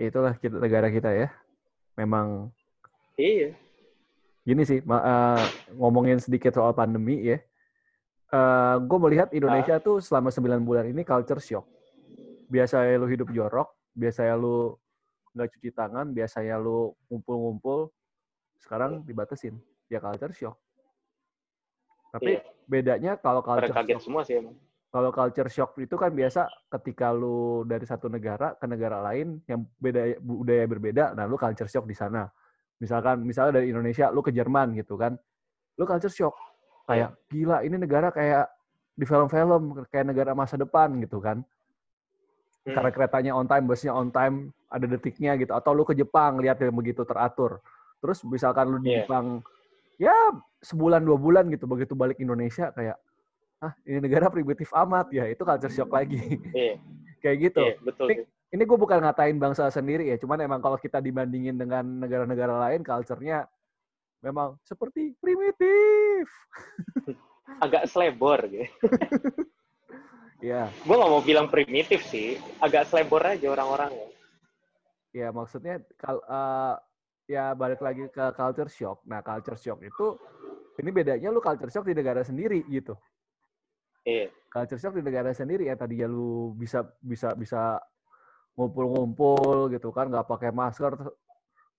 Itulah 0.00 0.38
kita, 0.40 0.56
negara 0.56 0.88
kita 0.88 1.12
ya. 1.12 1.28
Memang 2.00 2.48
iya 3.18 3.54
gini 4.44 4.60
sih, 4.68 4.84
eh, 4.84 5.44
ngomongin 5.72 6.20
sedikit 6.20 6.52
soal 6.52 6.76
pandemi 6.76 7.16
ya. 7.24 7.40
Eh 8.28 8.76
gue 8.76 8.98
melihat 9.00 9.32
Indonesia 9.32 9.80
tuh 9.80 10.04
selama 10.04 10.28
9 10.28 10.60
bulan 10.68 10.84
ini 10.84 11.00
culture 11.00 11.40
shock. 11.40 11.64
Biasanya 12.52 13.00
lu 13.00 13.08
hidup 13.08 13.32
jorok, 13.32 13.72
biasanya 13.96 14.36
lu 14.36 14.76
nggak 15.32 15.48
cuci 15.48 15.70
tangan, 15.72 16.12
biasanya 16.12 16.60
lu 16.60 16.92
ngumpul-ngumpul, 17.08 17.88
sekarang 18.60 19.00
dibatasin. 19.08 19.56
Ya 19.88 19.96
culture 19.96 20.36
shock. 20.36 20.60
Tapi 22.12 22.36
Iya. 22.36 22.44
bedanya 22.68 23.12
kalau 23.16 23.40
culture 23.40 23.72
shock 23.72 24.04
semua 24.04 24.22
sih 24.28 24.44
emang 24.44 24.60
kalau 24.94 25.10
culture 25.10 25.50
shock 25.50 25.74
itu 25.82 25.98
kan 25.98 26.14
biasa 26.14 26.46
ketika 26.78 27.10
lu 27.10 27.66
dari 27.66 27.82
satu 27.82 28.06
negara 28.06 28.54
ke 28.54 28.62
negara 28.70 29.02
lain 29.02 29.42
yang 29.50 29.66
beda 29.82 30.22
budaya 30.22 30.64
berbeda, 30.70 31.04
nah 31.18 31.26
lu 31.26 31.34
culture 31.34 31.66
shock 31.66 31.82
di 31.88 31.98
sana. 31.98 32.30
Misalkan 32.82 33.22
misalnya 33.22 33.62
dari 33.62 33.70
Indonesia 33.70 34.10
lu 34.10 34.20
ke 34.24 34.34
Jerman 34.34 34.74
gitu 34.78 34.98
kan. 34.98 35.14
Lu 35.78 35.84
culture 35.86 36.12
shock. 36.12 36.34
Kayak 36.84 37.16
gila 37.32 37.64
ini 37.64 37.76
negara 37.80 38.12
kayak 38.12 38.50
di 38.94 39.04
film-film 39.08 39.86
kayak 39.90 40.06
negara 40.06 40.36
masa 40.36 40.54
depan 40.60 40.92
gitu 41.00 41.18
kan. 41.18 41.40
Hmm. 42.64 42.74
Karena 42.76 42.90
keretanya 42.92 43.32
on 43.36 43.48
time, 43.48 43.64
busnya 43.68 43.92
on 43.92 44.08
time, 44.12 44.52
ada 44.68 44.84
detiknya 44.88 45.36
gitu. 45.40 45.52
Atau 45.52 45.72
lu 45.72 45.84
ke 45.84 45.96
Jepang 45.96 46.40
lihat 46.40 46.60
yang 46.60 46.76
begitu 46.76 47.04
teratur. 47.04 47.60
Terus 48.00 48.20
misalkan 48.26 48.68
lu 48.68 48.78
di 48.80 48.92
Iya. 48.92 49.08
Jepang 49.08 49.40
ya 49.98 50.14
sebulan 50.64 51.06
dua 51.06 51.14
bulan 51.20 51.46
gitu 51.54 51.70
begitu 51.70 51.94
balik 51.94 52.18
Indonesia 52.18 52.74
kayak 52.74 52.98
ah 53.62 53.72
ini 53.86 54.02
negara 54.02 54.26
primitif 54.26 54.74
amat 54.74 55.08
ya 55.14 55.24
itu 55.30 55.46
culture 55.46 55.70
shock 55.70 55.88
lagi 55.94 56.18
iya 56.50 56.74
kayak 57.22 57.36
gitu 57.48 57.62
iya 57.62 57.74
betul 57.78 58.06
sih. 58.10 58.26
Ini 58.54 58.62
gue 58.62 58.78
bukan 58.78 59.02
ngatain 59.02 59.34
bangsa 59.42 59.66
sendiri 59.66 60.06
ya 60.06 60.16
cuman 60.16 60.38
emang 60.46 60.62
kalau 60.62 60.78
kita 60.78 61.02
dibandingin 61.02 61.58
dengan 61.58 61.82
negara-negara 61.82 62.70
lain 62.70 62.86
culture-nya 62.86 63.50
memang 64.22 64.56
seperti 64.64 65.12
primitif. 65.18 66.30
Agak 67.64 67.90
selebor 67.90 68.46
gitu. 68.48 68.70
Ya. 70.42 70.68
Gue 70.84 70.92
nggak 70.92 71.08
mau 71.08 71.24
bilang 71.24 71.48
primitif 71.48 72.04
sih 72.04 72.36
agak 72.60 72.84
selebor 72.92 73.24
aja 73.24 73.48
orang-orangnya 73.48 74.12
ya. 75.08 75.32
Maksudnya 75.32 75.80
kal 75.96 76.20
eh, 76.20 76.74
ya 77.32 77.56
balik 77.56 77.80
lagi 77.80 78.04
ke 78.12 78.28
culture 78.36 78.68
shock. 78.68 79.00
Nah 79.08 79.24
culture 79.24 79.56
shock 79.56 79.80
itu 79.80 80.20
ini 80.84 80.92
bedanya 80.92 81.32
lu 81.32 81.40
culture 81.40 81.72
shock 81.72 81.88
di 81.88 81.96
negara 81.96 82.20
sendiri 82.20 82.60
gitu. 82.68 82.92
Iya. 84.04 84.28
Culture 84.52 84.76
shock 84.76 85.00
di 85.00 85.02
negara 85.06 85.32
sendiri 85.32 85.64
ya 85.64 85.80
tadinya 85.80 86.12
lu 86.12 86.52
bisa 86.60 86.84
bisa 87.00 87.32
bisa 87.32 87.80
ngumpul-ngumpul 88.54 89.68
gitu 89.68 89.90
kan 89.90 90.06
nggak 90.08 90.26
pakai 90.26 90.50
masker 90.50 90.94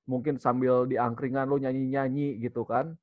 mungkin 0.06 0.38
sambil 0.38 0.86
di 0.86 1.00
angkringan 1.00 1.48
lu 1.48 1.58
nyanyi-nyanyi 1.58 2.40
gitu 2.40 2.64
kan 2.64 2.94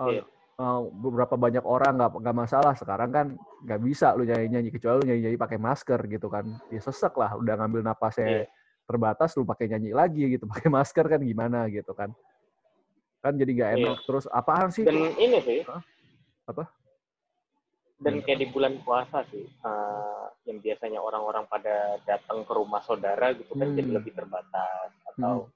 Eh, 0.00 0.16
Iya. 0.16 0.24
eh, 0.56 0.80
beberapa 0.96 1.36
banyak 1.36 1.60
orang 1.60 2.00
nggak 2.00 2.10
nggak 2.24 2.36
masalah 2.36 2.72
sekarang 2.72 3.10
kan 3.12 3.26
nggak 3.62 3.80
bisa 3.84 4.16
lu 4.16 4.24
nyanyi-nyanyi 4.24 4.72
kecuali 4.72 4.96
lu 4.96 5.06
nyanyi-nyanyi 5.06 5.36
pakai 5.36 5.58
masker 5.60 6.00
gitu 6.08 6.32
kan 6.32 6.48
ya 6.72 6.80
sesek 6.80 7.12
lah 7.20 7.36
udah 7.36 7.54
ngambil 7.60 7.84
napasnya 7.84 8.26
Iya. 8.26 8.44
terbatas 8.88 9.36
lu 9.36 9.44
pakai 9.44 9.68
nyanyi 9.68 9.92
lagi 9.92 10.24
gitu 10.34 10.48
pakai 10.52 10.72
masker 10.72 11.04
kan 11.04 11.20
gimana 11.20 11.68
gitu 11.68 11.92
kan 11.92 12.08
kan 13.20 13.36
jadi 13.36 13.50
nggak 13.52 13.70
Iya. 13.76 13.78
enak 13.92 13.98
terus 14.08 14.24
apaan 14.32 14.72
sih 14.72 14.88
dan 14.88 14.96
ini 15.20 15.38
sih 15.44 15.60
Hah? 15.68 15.84
Apa? 16.48 16.64
dan 18.00 18.24
kayak 18.24 18.40
di 18.40 18.48
bulan 18.48 18.80
puasa 18.80 19.20
sih 19.28 19.44
eh, 19.44 20.19
yang 20.44 20.58
biasanya 20.58 20.98
orang-orang 20.98 21.44
pada 21.46 22.00
datang 22.02 22.42
ke 22.42 22.52
rumah 22.52 22.80
saudara 22.80 23.32
gitu 23.32 23.52
kan 23.52 23.70
Hmm. 23.70 23.76
jadi 23.76 23.90
lebih 23.92 24.12
terbatas 24.14 24.90
atau 25.14 25.48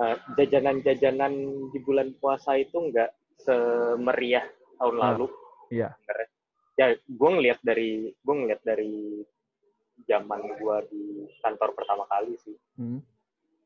eh, 0.00 0.16
jajanan-jajanan 0.34 1.32
di 1.70 1.78
bulan 1.78 2.10
puasa 2.16 2.56
itu 2.56 2.74
nggak 2.74 3.10
semeriah 3.38 4.42
tahun 4.76 4.96
Ah, 4.98 5.02
lalu 5.12 5.26
iya. 5.70 5.94
ya 6.74 6.86
gue 6.96 7.30
ngeliat 7.30 7.60
dari 7.62 8.10
gue 8.10 8.34
ngeliat 8.34 8.62
dari 8.64 9.22
zaman 10.08 10.40
gue 10.58 10.76
di 10.90 11.02
kantor 11.38 11.70
pertama 11.76 12.04
kali 12.08 12.34
sih 12.42 12.56
Hmm. 12.74 12.98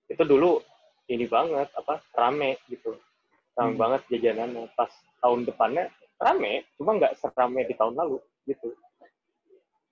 itu 0.07 0.23
dulu 0.23 0.61
ini 1.07 1.25
banget 1.25 1.71
apa 1.73 2.03
rame 2.13 2.59
gitu 2.69 2.93
rame 3.55 3.73
Hmm. 3.73 3.81
banget 3.81 4.01
jajanannya 4.11 4.69
pas 4.75 4.91
tahun 5.23 5.47
depannya 5.47 5.89
rame 6.19 6.67
cuma 6.77 6.99
nggak 6.99 7.17
serame 7.17 7.65
di 7.65 7.73
tahun 7.73 7.95
lalu 7.95 8.19
gitu 8.45 8.75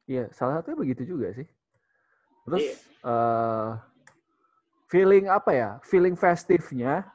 Iya, 0.04 0.28
salah 0.36 0.60
satunya 0.60 0.76
begitu 0.76 1.02
juga 1.16 1.32
sih. 1.32 1.48
Terus 2.44 2.60
Iya. 2.60 2.76
eh, 3.04 3.70
feeling 4.88 5.28
apa 5.32 5.50
ya? 5.52 5.70
Feeling 5.84 6.16
festifnya 6.16 7.08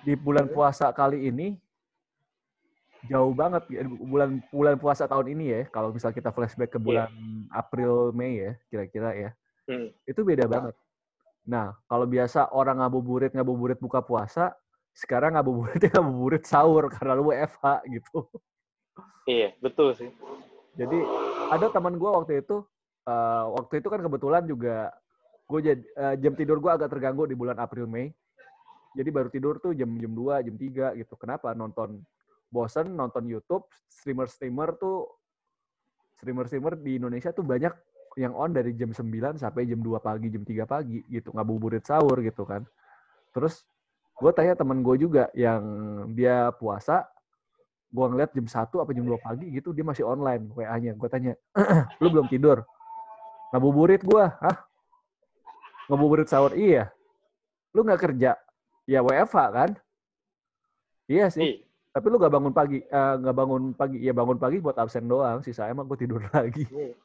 di 0.00 0.16
bulan 0.16 0.48
Hmm. 0.48 0.54
puasa 0.56 0.88
kali 0.92 1.28
ini 1.28 1.56
jauh 3.02 3.34
banget 3.34 3.66
ya, 3.68 3.82
bulan 3.88 4.38
bulan 4.48 4.76
puasa 4.80 5.04
tahun 5.04 5.36
ini 5.36 5.44
ya. 5.52 5.62
Kalau 5.68 5.92
misal 5.92 6.16
kita 6.16 6.32
flashback 6.32 6.72
ke 6.72 6.78
Iya. 6.80 6.84
bulan 6.84 7.10
April 7.52 8.12
Mei 8.16 8.40
ya, 8.40 8.52
kira-kira 8.72 9.12
ya. 9.12 9.30
Hmm. 9.68 9.92
Itu 10.08 10.24
beda 10.24 10.48
banget. 10.48 10.72
Nah, 11.42 11.74
kalau 11.90 12.06
biasa 12.06 12.54
orang 12.54 12.80
ngabuburit 12.80 13.34
ngabuburit 13.34 13.76
buka 13.82 14.00
puasa, 14.00 14.54
sekarang 14.94 15.34
ngabuburitnya 15.36 15.92
ngabuburit 15.98 16.44
sahur 16.48 16.88
karena 16.94 17.12
lu 17.16 17.28
WFH 17.28 17.64
gitu. 17.88 18.28
iya 19.24 19.54
betul 19.62 19.94
sih 19.94 20.10
Jadi 20.76 20.98
ada 21.52 21.66
teman 21.68 21.94
gue 22.00 22.10
waktu 22.10 22.32
itu, 22.40 22.64
eh, 23.04 23.44
waktu 23.60 23.84
itu 23.84 23.88
kan 23.92 24.00
kebetulan 24.00 24.42
juga 24.48 24.88
gue 25.46 25.60
eh, 25.68 26.14
jam 26.16 26.32
tidur 26.32 26.58
gue 26.64 26.72
agak 26.72 26.88
terganggu 26.88 27.28
di 27.28 27.36
bulan 27.36 27.60
April 27.60 27.84
Mei. 27.84 28.08
Jadi 28.92 29.08
baru 29.08 29.28
tidur 29.32 29.56
tuh 29.60 29.72
jam 29.72 29.88
jam 29.96 30.12
2, 30.12 30.44
jam 30.48 30.56
3 30.56 31.00
gitu. 31.00 31.14
Kenapa? 31.16 31.52
Nonton 31.56 32.00
bosen 32.52 32.92
nonton 32.92 33.24
YouTube, 33.24 33.64
streamer-streamer 33.88 34.76
tuh 34.76 35.08
streamer-streamer 36.20 36.76
di 36.76 37.00
Indonesia 37.00 37.32
tuh 37.32 37.42
banyak 37.42 37.72
yang 38.20 38.36
on 38.36 38.52
dari 38.52 38.76
jam 38.76 38.92
9 38.92 39.40
sampai 39.40 39.64
jam 39.64 39.80
2 39.80 39.96
pagi, 40.04 40.28
jam 40.28 40.44
3 40.44 40.68
pagi 40.68 41.00
gitu, 41.08 41.32
ngabuburit 41.32 41.84
sahur 41.88 42.20
gitu 42.20 42.44
kan. 42.44 42.68
Terus 43.32 43.64
gue 44.20 44.32
tanya 44.36 44.52
temen 44.52 44.84
gue 44.84 44.96
juga 45.00 45.32
yang 45.32 45.64
dia 46.12 46.52
puasa, 46.60 47.08
gue 47.92 48.06
ngeliat 48.08 48.32
jam 48.32 48.46
1 48.48 48.72
apa 48.80 48.90
jam 48.96 49.04
2 49.04 49.20
pagi 49.20 49.46
gitu 49.52 49.76
dia 49.76 49.84
masih 49.84 50.08
online 50.08 50.48
WA-nya. 50.56 50.96
Gue 50.96 51.08
tanya, 51.12 51.36
lu 52.00 52.08
belum 52.08 52.26
tidur? 52.26 52.64
Ngabuburit 53.52 54.00
gue, 54.00 54.24
hah? 54.24 54.56
Ngabuburit 55.92 56.24
sahur? 56.24 56.56
Iya. 56.56 56.88
Lu 57.76 57.84
nggak 57.84 58.00
kerja? 58.00 58.40
Ya 58.88 59.04
WFH 59.04 59.36
kan? 59.52 59.70
Iya 61.04 61.28
sih. 61.28 61.40
Ih, 61.44 61.56
Tapi 61.92 62.08
lu 62.08 62.16
gak 62.16 62.32
bangun 62.32 62.56
pagi, 62.56 62.80
eh, 62.80 63.14
nggak 63.20 63.36
bangun 63.36 63.62
pagi, 63.76 64.00
ya 64.00 64.16
bangun 64.16 64.40
pagi 64.40 64.56
buat 64.56 64.80
absen 64.80 65.04
doang. 65.04 65.44
Sisa 65.44 65.68
emang 65.68 65.84
gue 65.84 66.00
tidur 66.00 66.24
lagi. 66.32 66.64
iya. 66.72 66.96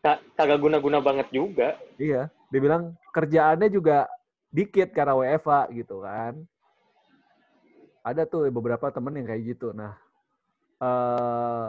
Ka- 0.00 0.20
kagak 0.36 0.60
guna-guna 0.60 1.00
banget 1.00 1.32
juga 1.32 1.80
Iya, 1.96 2.28
dia 2.52 2.60
bilang 2.60 2.92
kerjaannya 3.12 3.72
juga 3.72 4.04
dikit 4.48 4.92
karena 4.92 5.16
WFA 5.16 5.68
gitu 5.72 6.00
kan. 6.00 6.40
Ada 8.00 8.24
tuh 8.24 8.48
beberapa 8.48 8.88
temen 8.92 9.16
yang 9.16 9.28
kayak 9.28 9.56
gitu. 9.56 9.72
Nah, 9.72 9.96
eh 10.82 11.68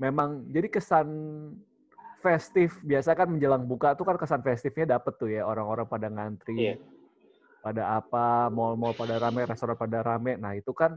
memang 0.00 0.48
jadi 0.48 0.68
kesan 0.72 1.08
festif 2.20 2.76
biasa 2.80 3.16
kan 3.16 3.28
menjelang 3.28 3.64
buka 3.64 3.92
tuh 3.96 4.04
kan 4.04 4.16
kesan 4.16 4.40
festifnya 4.40 4.96
dapet 4.96 5.12
tuh 5.16 5.28
ya 5.28 5.44
orang-orang 5.44 5.88
pada 5.88 6.08
ngantri, 6.08 6.56
Iya. 6.56 6.74
pada 7.60 7.96
apa, 8.00 8.48
mall-mall 8.48 8.96
pada 8.96 9.16
rame, 9.16 9.44
restoran 9.44 9.76
pada 9.76 10.00
rame. 10.00 10.36
Nah 10.36 10.52
itu 10.56 10.72
kan 10.72 10.96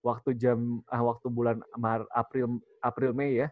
waktu 0.00 0.36
jam 0.36 0.80
ah 0.88 1.00
waktu 1.04 1.28
bulan 1.28 1.60
Mar 1.76 2.04
April 2.12 2.60
April 2.80 3.12
Mei 3.12 3.44
ya, 3.44 3.48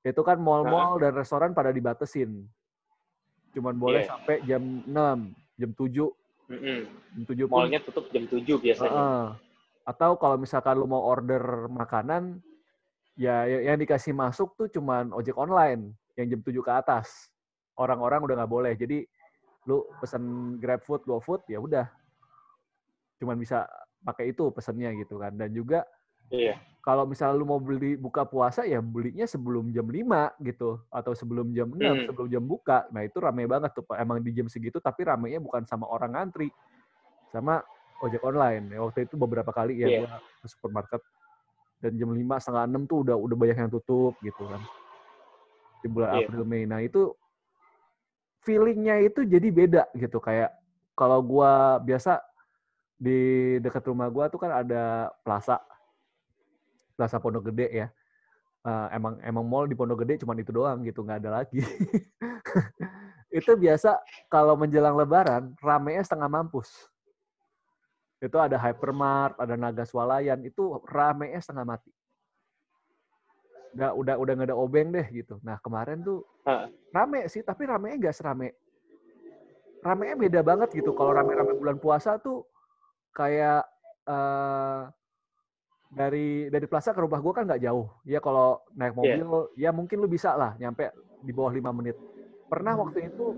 itu 0.00 0.20
kan 0.24 0.40
mall-mall 0.40 0.96
dan 1.00 1.12
restoran 1.12 1.52
pada 1.52 1.72
dibatesin. 1.72 2.44
Cuman 3.52 3.76
boleh 3.76 4.04
Iya. 4.04 4.12
sampai 4.12 4.36
jam 4.44 4.60
6, 4.84 5.18
jam 5.56 5.70
7, 5.72 6.12
Mm-mm. 6.52 6.80
jam 7.16 7.24
7 7.24 7.44
pun. 7.48 7.56
mallnya 7.64 7.80
tutup 7.84 8.08
jam 8.12 8.24
7 8.28 8.56
biasanya 8.60 9.00
Heeh. 9.00 9.26
Atau 9.86 10.18
kalau 10.18 10.34
misalkan 10.34 10.74
lu 10.74 10.90
mau 10.90 10.98
order 10.98 11.70
makanan, 11.70 12.42
ya 13.14 13.46
ya- 13.46 13.70
yang 13.70 13.78
dikasih 13.78 14.10
masuk 14.10 14.58
tuh 14.58 14.66
cuman 14.66 15.14
ojek 15.14 15.38
online 15.38 15.94
yang 16.18 16.26
jam 16.26 16.40
7 16.42 16.58
ke 16.60 16.72
atas. 16.74 17.30
Orang-orang 17.78 18.26
udah 18.26 18.34
nggak 18.42 18.50
boleh. 18.50 18.74
Jadi 18.74 19.06
lu 19.64 19.86
pesen 20.02 20.56
GrabFood, 20.58 21.06
GoFood, 21.06 21.46
ya 21.46 21.62
udah. 21.62 21.86
Cuman 23.22 23.38
bisa 23.38 23.64
pakai 24.02 24.34
itu 24.34 24.50
pesennya 24.50 24.90
gitu 24.98 25.22
kan. 25.22 25.32
Dan 25.32 25.54
juga 25.54 25.86
iya 26.34 26.58
kalau 26.82 27.02
misalnya 27.02 27.34
lu 27.42 27.50
mau 27.50 27.58
beli 27.58 27.98
buka 27.98 28.22
puasa 28.22 28.62
ya 28.62 28.78
belinya 28.78 29.26
sebelum 29.26 29.74
jam 29.74 29.90
5 29.90 30.30
gitu 30.38 30.78
atau 30.86 31.18
sebelum 31.18 31.50
jam 31.50 31.66
6, 31.74 31.82
Hmm. 31.82 32.06
sebelum 32.06 32.28
jam 32.30 32.44
buka. 32.46 32.86
Nah, 32.94 33.02
itu 33.02 33.18
rame 33.18 33.42
banget 33.50 33.74
tuh. 33.74 33.82
Emang 33.98 34.22
di 34.22 34.30
jam 34.30 34.46
segitu 34.46 34.78
tapi 34.78 35.02
ramenya 35.02 35.42
bukan 35.42 35.62
sama 35.66 35.86
orang 35.86 36.14
ngantri. 36.14 36.50
sama 37.26 37.58
ojek 38.02 38.22
online. 38.22 38.64
Ya, 38.72 38.80
waktu 38.84 39.08
itu 39.08 39.14
beberapa 39.16 39.50
kali 39.50 39.80
ya 39.80 39.88
Iya. 39.88 39.98
gua 40.04 40.12
ke 40.20 40.46
supermarket 40.50 41.02
dan 41.80 41.92
jam 41.96 42.10
lima 42.12 42.40
setengah 42.40 42.64
enam 42.64 42.82
tuh 42.88 43.04
udah 43.04 43.16
udah 43.16 43.36
banyak 43.36 43.56
yang 43.56 43.70
tutup 43.72 44.16
gitu 44.24 44.48
kan 44.48 44.60
di 45.84 45.88
bulan 45.92 46.08
Iya. 46.16 46.18
April 46.24 46.42
Mei. 46.48 46.64
Nah 46.64 46.80
itu 46.80 47.12
feelingnya 48.42 49.02
itu 49.02 49.26
jadi 49.26 49.48
beda 49.50 49.82
gitu 49.92 50.22
kayak 50.22 50.54
kalau 50.96 51.20
gua 51.20 51.76
biasa 51.82 52.22
di 52.96 53.56
dekat 53.60 53.84
rumah 53.84 54.08
gua 54.08 54.32
tuh 54.32 54.40
kan 54.40 54.64
ada 54.64 55.12
plaza 55.20 55.60
plaza 56.96 57.20
Pondok 57.20 57.52
Gede 57.52 57.68
ya. 57.68 57.88
Eh, 58.66 58.88
emang 58.98 59.20
emang 59.22 59.44
mall 59.46 59.68
di 59.68 59.76
Pondok 59.76 60.02
Gede 60.02 60.24
cuman 60.24 60.40
itu 60.40 60.50
doang 60.50 60.80
gitu 60.82 61.04
nggak 61.04 61.20
ada 61.22 61.42
lagi. 61.42 61.60
itu 63.36 63.52
biasa 63.52 64.00
kalau 64.32 64.56
menjelang 64.56 64.96
Lebaran 64.96 65.52
ramenya 65.60 66.02
setengah 66.02 66.26
mampus. 66.30 66.88
Itu 68.16 68.40
ada 68.40 68.56
Hypermart, 68.56 69.36
ada 69.36 69.54
Naga 69.60 69.84
Swalayan, 69.84 70.40
itu 70.40 70.80
ramenya 70.88 71.40
setengah 71.40 71.76
mati. 71.76 71.92
Udah 73.76 73.92
udah 73.92 74.14
udah 74.16 74.32
nggak 74.32 74.48
ada 74.48 74.56
obeng 74.56 74.88
deh 74.88 75.04
gitu. 75.12 75.36
Nah 75.44 75.60
kemarin 75.60 76.00
tuh 76.00 76.24
rame 76.96 77.28
sih, 77.28 77.44
tapi 77.44 77.68
ramenya 77.68 78.08
nggak 78.08 78.16
serame. 78.16 78.56
Ramenya 79.84 80.16
beda 80.16 80.40
banget 80.40 80.72
gitu. 80.80 80.96
Kalau 80.96 81.12
rame-rame 81.12 81.52
bulan 81.60 81.76
puasa 81.76 82.16
tuh 82.16 82.42
kayak 83.12 83.68
eh 84.08 84.80
dari 85.92 86.48
dari 86.50 86.66
plaza 86.66 86.90
ke 86.96 87.00
rumah 87.04 87.20
gue 87.20 87.32
kan 87.36 87.44
nggak 87.44 87.62
jauh. 87.68 87.86
Ya 88.08 88.18
kalau 88.24 88.64
naik 88.72 88.96
Iya. 88.96 88.98
mobil, 88.98 89.28
ya 89.60 89.70
mungkin 89.76 90.00
lu 90.00 90.08
bisa 90.08 90.32
lah 90.34 90.56
nyampe 90.56 90.88
di 91.20 91.30
bawah 91.36 91.52
lima 91.52 91.68
menit. 91.70 92.00
Pernah 92.48 92.80
waktu 92.80 93.12
itu 93.12 93.36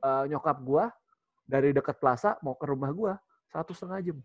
eh, 0.00 0.24
nyokap 0.30 0.62
gue 0.62 0.84
dari 1.42 1.74
dekat 1.74 1.98
plaza 1.98 2.38
mau 2.46 2.54
ke 2.54 2.70
rumah 2.70 2.94
gue 2.94 3.12
satu 3.50 3.72
setengah 3.74 4.00
jam. 4.12 4.18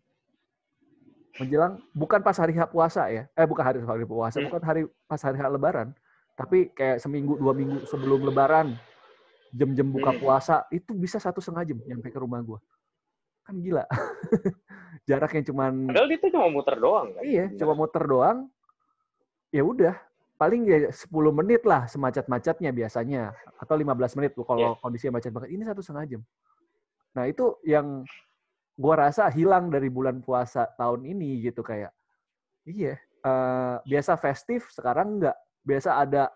Menjelang 1.40 1.82
bukan 1.96 2.20
pas 2.22 2.38
hari 2.38 2.54
H 2.54 2.68
puasa 2.70 3.08
ya, 3.10 3.26
eh 3.34 3.48
bukan 3.48 3.64
hari 3.64 3.80
hari 3.82 4.06
puasa, 4.06 4.38
Hmm. 4.38 4.48
bukan 4.52 4.62
hari 4.62 4.82
pas 5.08 5.22
hari 5.24 5.38
H 5.40 5.44
Lebaran, 5.50 5.90
tapi 6.38 6.70
kayak 6.76 7.02
seminggu 7.02 7.40
dua 7.40 7.56
minggu 7.56 7.88
sebelum 7.88 8.28
Lebaran, 8.30 8.76
jam-jam 9.50 9.88
buka 9.90 10.12
Hmm. 10.14 10.22
puasa 10.22 10.56
itu 10.70 10.92
bisa 10.94 11.18
satu 11.18 11.42
setengah 11.42 11.74
jam 11.74 11.78
nyampe 11.88 12.12
ke 12.14 12.20
rumah 12.20 12.44
gue. 12.46 12.60
Kan 13.42 13.58
gila. 13.58 13.88
Jaraknya 15.10 15.42
cuman 15.50 15.90
Padahal 15.90 16.12
itu 16.14 16.28
cuma 16.30 16.48
muter 16.52 16.78
doang 16.78 17.08
kan. 17.16 17.22
Iya, 17.26 17.46
coba 17.58 17.74
muter 17.74 18.04
doang. 18.06 18.38
Ya 19.50 19.64
udah, 19.66 19.96
paling 20.38 20.62
ya 20.68 20.94
10 20.94 21.34
menit 21.34 21.66
lah 21.66 21.90
semacet-macetnya 21.90 22.70
biasanya 22.70 23.34
atau 23.58 23.76
15 23.76 24.14
menit 24.14 24.38
tuh 24.38 24.46
kalau 24.46 24.78
kondisinya 24.78 25.18
macet 25.18 25.34
banget. 25.34 25.50
Ini 25.58 25.64
satu 25.66 25.82
setengah 25.82 26.06
jam. 26.06 26.22
Nah, 27.18 27.26
itu 27.28 27.58
yang 27.66 28.06
gua 28.76 29.08
rasa 29.08 29.28
hilang 29.30 29.68
dari 29.68 29.88
bulan 29.88 30.20
puasa 30.20 30.68
tahun 30.76 31.06
ini 31.06 31.44
gitu 31.46 31.62
kayak. 31.62 31.92
Iya, 32.64 32.96
eh, 33.02 33.76
biasa 33.84 34.16
festif 34.18 34.70
sekarang 34.72 35.20
enggak. 35.20 35.38
Biasa 35.62 35.98
ada 35.98 36.30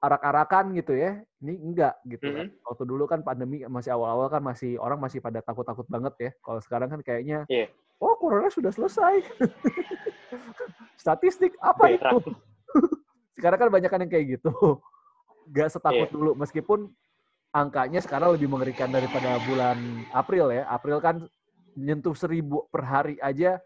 arak-arakan 0.00 0.76
gitu 0.76 0.92
ya. 0.92 1.20
Ini 1.40 1.54
enggak 1.56 1.94
gitu 2.04 2.28
kan. 2.28 2.46
Waktu 2.68 2.84
dulu 2.84 3.04
kan 3.08 3.20
pandemi 3.24 3.64
masih 3.64 3.96
awal-awal 3.96 4.28
kan 4.28 4.44
masih 4.44 4.76
orang 4.76 5.00
masih 5.00 5.20
pada 5.24 5.40
takut-takut 5.40 5.88
banget 5.88 6.14
ya. 6.20 6.30
Kalau 6.44 6.60
sekarang 6.60 6.92
kan 6.92 7.00
kayaknya 7.00 7.48
Iya. 7.48 7.72
oh 8.00 8.16
corona 8.20 8.52
sudah 8.52 8.68
selesai. 8.68 9.24
Statistik 11.00 11.56
apa 11.60 11.92
itu? 11.92 12.16
sekarang 13.36 13.58
kan 13.66 13.70
banyak 13.72 13.90
yang 13.90 14.10
kayak 14.12 14.26
gitu. 14.40 14.52
Gak 15.52 15.72
setakut 15.76 16.08
Iya. 16.08 16.14
dulu 16.14 16.30
meskipun 16.36 16.88
angkanya 17.54 18.00
sekarang 18.02 18.34
lebih 18.34 18.48
mengerikan 18.50 18.88
daripada 18.90 19.38
bulan 19.44 19.76
April 20.12 20.52
ya. 20.52 20.64
April 20.68 20.98
kan 21.00 21.16
nyentuh 21.74 22.14
seribu 22.14 22.66
per 22.70 22.82
hari 22.86 23.18
aja 23.18 23.58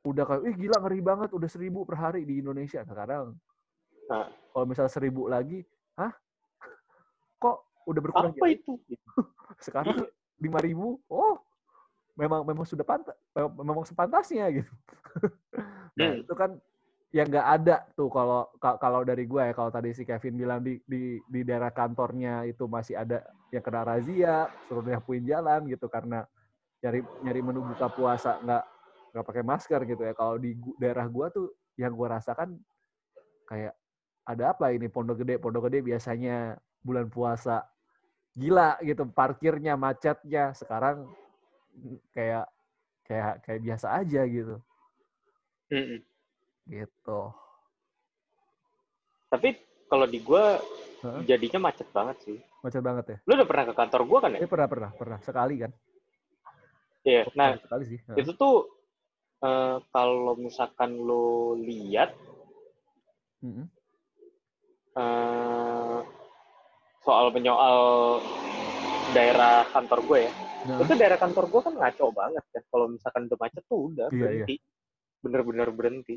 udah 0.00 0.24
kayak, 0.24 0.42
ih 0.48 0.56
gila 0.56 0.76
ngeri 0.80 1.00
banget, 1.04 1.30
udah 1.30 1.48
seribu 1.50 1.84
per 1.84 1.96
hari 2.00 2.24
di 2.24 2.40
Indonesia. 2.40 2.82
Sekarang 2.84 3.36
Nah. 4.10 4.26
kalau 4.50 4.66
misalnya 4.66 4.90
seribu 4.90 5.30
lagi, 5.30 5.62
hah? 5.94 6.10
Kok 7.38 7.86
udah 7.86 8.00
berkurang? 8.02 8.34
Apa 8.34 8.46
ya? 8.50 8.58
itu? 8.58 8.74
Sekarang 9.66 10.02
lima 10.40 10.58
ribu, 10.58 10.98
oh 11.06 11.38
memang 12.18 12.42
memang 12.42 12.66
sudah 12.66 12.82
pantas, 12.82 13.14
memang 13.36 13.86
sepantasnya 13.86 14.50
gitu. 14.50 14.72
nah 15.98 16.10
Hmm. 16.10 16.22
itu 16.22 16.34
kan 16.34 16.50
yang 17.10 17.26
nggak 17.26 17.48
ada 17.60 17.76
tuh 17.98 18.06
kalau 18.06 18.46
ka- 18.62 18.78
kalau 18.78 19.02
dari 19.02 19.26
gue 19.26 19.42
ya 19.42 19.50
kalau 19.50 19.70
tadi 19.74 19.90
si 19.90 20.06
Kevin 20.06 20.38
bilang 20.38 20.62
di 20.62 20.78
di 20.86 21.18
di 21.26 21.40
daerah 21.42 21.74
kantornya 21.74 22.46
itu 22.46 22.70
masih 22.70 22.94
ada 22.98 23.26
yang 23.50 23.62
kena 23.62 23.82
razia, 23.82 24.46
suruh 24.70 24.86
nyapuin 24.86 25.26
jalan 25.26 25.66
gitu 25.66 25.90
karena 25.90 26.22
nyari 26.80 27.00
nyari 27.20 27.40
menu 27.44 27.60
buka 27.62 27.92
puasa 27.92 28.40
nggak 28.40 28.64
nggak 29.12 29.24
pakai 29.26 29.44
masker 29.44 29.80
gitu 29.84 30.02
ya. 30.02 30.12
Kalau 30.16 30.40
di 30.40 30.56
daerah 30.80 31.04
gua 31.06 31.28
tuh 31.28 31.52
yang 31.76 31.92
gua 31.92 32.16
rasakan 32.16 32.56
kayak 33.44 33.74
ada 34.24 34.54
apa 34.54 34.70
ini 34.70 34.86
Pondok 34.86 35.20
Gede, 35.24 35.42
Pondok 35.42 35.66
Gede 35.68 35.82
biasanya 35.82 36.54
bulan 36.80 37.10
puasa 37.10 37.66
gila 38.30 38.78
gitu 38.80 39.04
parkirnya 39.10 39.74
macetnya 39.74 40.54
sekarang 40.54 41.10
kayak 42.14 42.46
kayak 43.04 43.42
kayak 43.42 43.60
biasa 43.60 43.86
aja 44.00 44.22
gitu 44.24 44.56
Mm-mm. 45.74 45.98
gitu 46.70 47.20
Tapi 49.30 49.54
kalau 49.90 50.06
di 50.06 50.22
gua 50.22 50.58
Heeh. 51.02 51.22
jadinya 51.26 51.70
macet 51.70 51.86
banget 51.90 52.16
sih. 52.22 52.38
macet 52.62 52.82
banget 52.82 53.04
ya 53.10 53.18
Lu 53.26 53.34
udah 53.34 53.48
pernah 53.50 53.64
ke 53.66 53.74
kantor 53.74 54.00
gua 54.06 54.18
kan 54.22 54.30
ya? 54.38 54.40
eh 54.46 54.48
pernah 54.50 54.68
pernah 54.70 54.90
pernah 54.94 55.18
sekali 55.20 55.54
kan 55.58 55.72
Iya. 57.04 57.22
Nah, 57.32 57.56
sekali 57.56 57.84
sih 57.88 57.98
Heeh. 58.04 58.18
itu 58.20 58.32
tuh 58.36 58.68
eh, 59.40 59.76
kalau 59.88 60.34
misalkan 60.36 61.00
lo 61.00 61.56
lihat 61.56 62.12
Mm-mm. 63.40 63.66
eh, 65.00 65.98
soal 67.00 67.32
menyoal 67.32 67.78
daerah 69.10 69.64
kantor 69.72 70.00
gue 70.04 70.18
ya, 70.28 70.32
Nah, 70.68 70.84
itu 70.84 70.92
daerah 71.00 71.16
kantor 71.16 71.44
gue 71.48 71.60
kan 71.64 71.74
ngaco 71.74 72.06
banget 72.12 72.44
kan. 72.52 72.62
Kalau 72.68 72.86
misalkan 72.92 73.22
udah 73.32 73.38
macet 73.40 73.64
tuh 73.64 73.80
udah 73.90 74.06
Iya, 74.12 74.16
berhenti, 74.20 74.54
bener-bener 75.24 75.68
berhenti. 75.72 76.16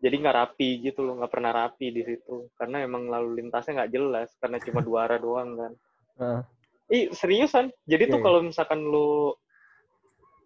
Jadi 0.00 0.14
nggak 0.24 0.36
rapi 0.40 0.68
gitu 0.88 1.04
loh, 1.04 1.20
nggak 1.20 1.32
pernah 1.34 1.52
rapi 1.52 1.90
di 1.92 2.02
situ, 2.06 2.48
karena 2.56 2.80
emang 2.86 3.10
lalu 3.12 3.44
lintasnya 3.44 3.84
nggak 3.84 3.92
jelas, 3.92 4.28
karena 4.40 4.56
cuma 4.62 4.80
dua 4.80 5.04
arah 5.04 5.18
doang 5.20 5.50
kan. 5.58 5.72
Heeh. 6.18 6.42
Ih 6.88 7.04
seriusan, 7.12 7.68
jadi 7.84 8.08
Iya, 8.08 8.12
tuh 8.16 8.18
iya. 8.18 8.24
kalau 8.24 8.40
misalkan 8.40 8.80
lo 8.88 9.36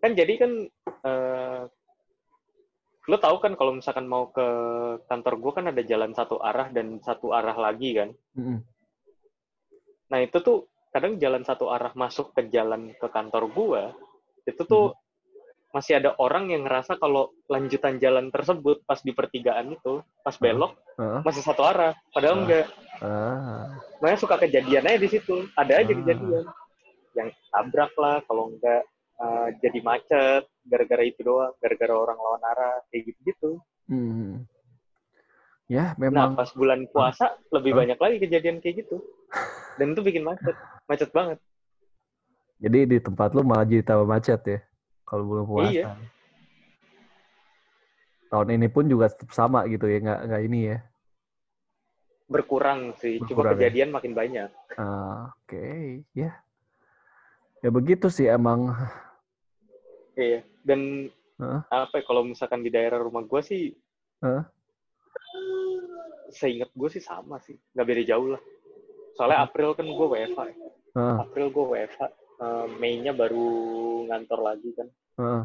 kan 0.03 0.11
jadi 0.13 0.33
kan 0.35 0.53
eh, 1.07 1.63
lo 3.03 3.17
tahu 3.19 3.37
kan 3.39 3.55
kalau 3.55 3.75
misalkan 3.75 4.07
mau 4.07 4.31
ke 4.31 4.47
kantor 5.07 5.35
gue 5.39 5.53
kan 5.55 5.67
ada 5.71 5.83
jalan 5.83 6.11
satu 6.11 6.39
arah 6.39 6.71
dan 6.71 6.99
satu 7.03 7.31
arah 7.31 7.55
lagi 7.55 7.99
kan. 7.99 8.11
Mm-mm. 8.39 8.59
Nah 10.07 10.19
itu 10.23 10.39
tuh 10.39 10.67
kadang 10.93 11.17
jalan 11.17 11.43
satu 11.43 11.73
arah 11.73 11.91
masuk 11.97 12.37
ke 12.37 12.53
jalan 12.53 12.93
ke 12.95 13.07
kantor 13.09 13.49
gua 13.49 13.83
itu 14.45 14.61
tuh 14.69 14.93
masih 15.73 15.97
ada 15.97 16.13
orang 16.21 16.53
yang 16.53 16.69
ngerasa 16.69 17.01
kalau 17.01 17.33
lanjutan 17.49 17.97
jalan 17.97 18.29
tersebut 18.29 18.85
pas 18.85 19.01
di 19.01 19.17
pertigaan 19.17 19.73
itu 19.73 20.05
pas 20.21 20.37
belok 20.37 20.77
Heeh. 21.01 21.25
masih 21.25 21.41
satu 21.41 21.65
arah 21.65 21.97
padahal 22.13 22.37
Ah. 22.37 22.41
enggak 22.45 22.67
Ah. 23.01 23.65
makanya 24.05 24.21
suka 24.21 24.37
kejadian 24.37 24.85
aja 24.85 25.01
di 25.01 25.09
situ 25.09 25.49
ada 25.57 25.81
aja 25.81 25.89
Ah. 25.89 25.97
kejadian 25.97 26.45
yang 27.17 27.29
tabrak 27.49 27.93
lah 27.97 28.21
kalau 28.29 28.53
enggak 28.53 28.85
eh, 29.23 29.49
jadi 29.59 29.79
macet 29.81 30.43
gara-gara 30.63 31.03
itu 31.03 31.23
doang 31.23 31.55
gara-gara 31.57 31.95
orang 31.95 32.19
lawan 32.19 32.43
arah 32.45 32.75
kayak 32.89 33.11
gitu-gitu 33.11 33.63
Hmm. 33.87 34.47
Ya, 35.67 35.93
nah 35.93 35.99
memang 35.99 36.37
pas 36.37 36.51
bulan 36.53 36.85
puasa 36.87 37.35
lebih 37.51 37.73
Ah. 37.73 37.79
banyak 37.83 37.99
lagi 37.99 38.17
kejadian 38.21 38.59
kayak 38.59 38.85
gitu 38.85 39.01
dan 39.75 39.93
itu 39.93 40.01
bikin 40.01 40.23
macet 40.23 40.55
macet 40.85 41.11
banget 41.11 41.39
jadi 42.57 42.87
di 42.87 42.99
tempat 42.99 43.33
lu 43.33 43.43
malah 43.43 43.65
jadi 43.65 43.83
tambah 43.83 44.07
macet 44.07 44.41
ya 44.45 44.59
kalau 45.03 45.27
belum 45.27 45.45
puasa. 45.45 45.69
Iya. 45.69 45.87
Tahun 48.29 48.49
ini 48.49 48.65
pun 48.67 48.87
juga 48.87 49.13
tetap 49.13 49.29
sama 49.29 49.67
gitu 49.67 49.85
ya, 49.85 49.99
nggak 50.01 50.21
nggak 50.25 50.43
ini 50.47 50.61
ya. 50.73 50.79
berkurang 52.33 52.97
sih 52.97 53.21
cuma 53.21 53.45
Berkurang 53.45 53.53
ya? 53.53 53.61
kejadian 53.61 53.91
makin 53.93 54.13
banyak 54.17 54.49
Ah, 54.81 55.29
Oke, 55.45 56.01
ya. 56.17 56.33
Ya 57.61 57.69
begitu 57.69 58.09
sih 58.09 58.25
emang. 58.25 58.73
Iya. 60.17 60.41
Dan 60.63 61.09
Heeh. 61.41 61.61
apa 61.73 61.95
ya, 61.99 62.05
kalau 62.05 62.23
misalkan 62.27 62.61
di 62.61 62.71
daerah 62.71 63.01
rumah 63.01 63.25
gue 63.25 63.41
sih, 63.45 63.73
Heeh. 64.23 64.45
seingat 66.33 66.73
gue 66.73 66.89
sih 66.89 67.03
sama 67.03 67.37
sih, 67.45 67.57
nggak 67.77 67.87
beda 67.89 68.03
jauh 68.09 68.29
lah. 68.37 68.43
Soalnya 69.17 69.45
April 69.45 69.77
kan 69.77 69.85
gue 69.85 70.07
WFH, 70.09 70.41
ya. 70.49 70.57
Heeh, 70.97 71.17
April 71.21 71.47
gue 71.53 71.65
WFH, 71.77 72.03
Eh, 72.43 72.67
Mei-nya 72.83 73.15
baru 73.15 73.47
ngantor 74.11 74.41
lagi 74.43 74.75
kan. 74.75 74.89
heeh. 75.21 75.45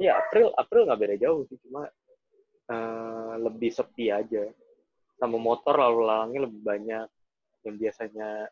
Iya 0.00 0.16
April, 0.16 0.48
April 0.56 0.88
nggak 0.88 1.00
beda 1.04 1.16
jauh 1.20 1.44
sih, 1.44 1.60
cuma 1.68 1.84
eh, 2.72 3.32
lebih 3.36 3.68
sepi 3.68 4.08
aja. 4.08 4.48
Sama 5.20 5.36
motor 5.36 5.76
lalu 5.76 6.08
lalangnya 6.08 6.48
lebih 6.48 6.62
banyak, 6.64 7.06
yang 7.68 7.76
biasanya 7.76 8.48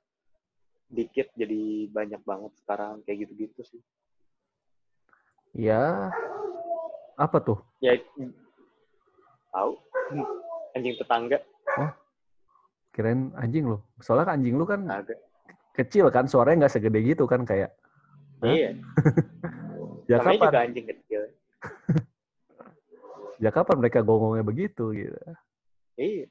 dikit 0.91 1.31
jadi 1.39 1.89
banyak 1.89 2.21
banget 2.27 2.53
sekarang 2.61 3.01
kayak 3.07 3.25
gitu-gitu 3.27 3.63
sih. 3.65 3.81
Ya, 5.51 6.15
apa 7.19 7.37
tuh? 7.43 7.59
Ya, 7.83 7.99
tahu 9.51 9.75
anjing 10.79 10.95
tetangga 10.95 11.39
Kirain 12.91 13.31
anjing 13.39 13.67
lu. 13.71 13.79
Soalnya 14.03 14.31
kan 14.31 14.35
anjing 14.39 14.55
lu 14.59 14.67
kan 14.67 14.83
ada. 14.87 15.15
kecil 15.75 16.11
kan, 16.11 16.27
suaranya 16.27 16.67
nggak 16.67 16.75
segede 16.75 16.99
gitu 17.07 17.27
kan 17.27 17.47
kayak. 17.47 17.71
Iya, 18.43 18.75
Ya 20.11 20.19
namanya 20.19 20.39
kapan? 20.43 20.51
juga 20.51 20.61
anjing 20.67 20.87
kecil. 20.91 21.21
Ya 23.41 23.49
kapan 23.49 23.81
mereka 23.81 24.05
ngomongnya 24.05 24.45
begitu 24.45 24.93
gitu. 24.93 25.17
Iya. 25.97 26.29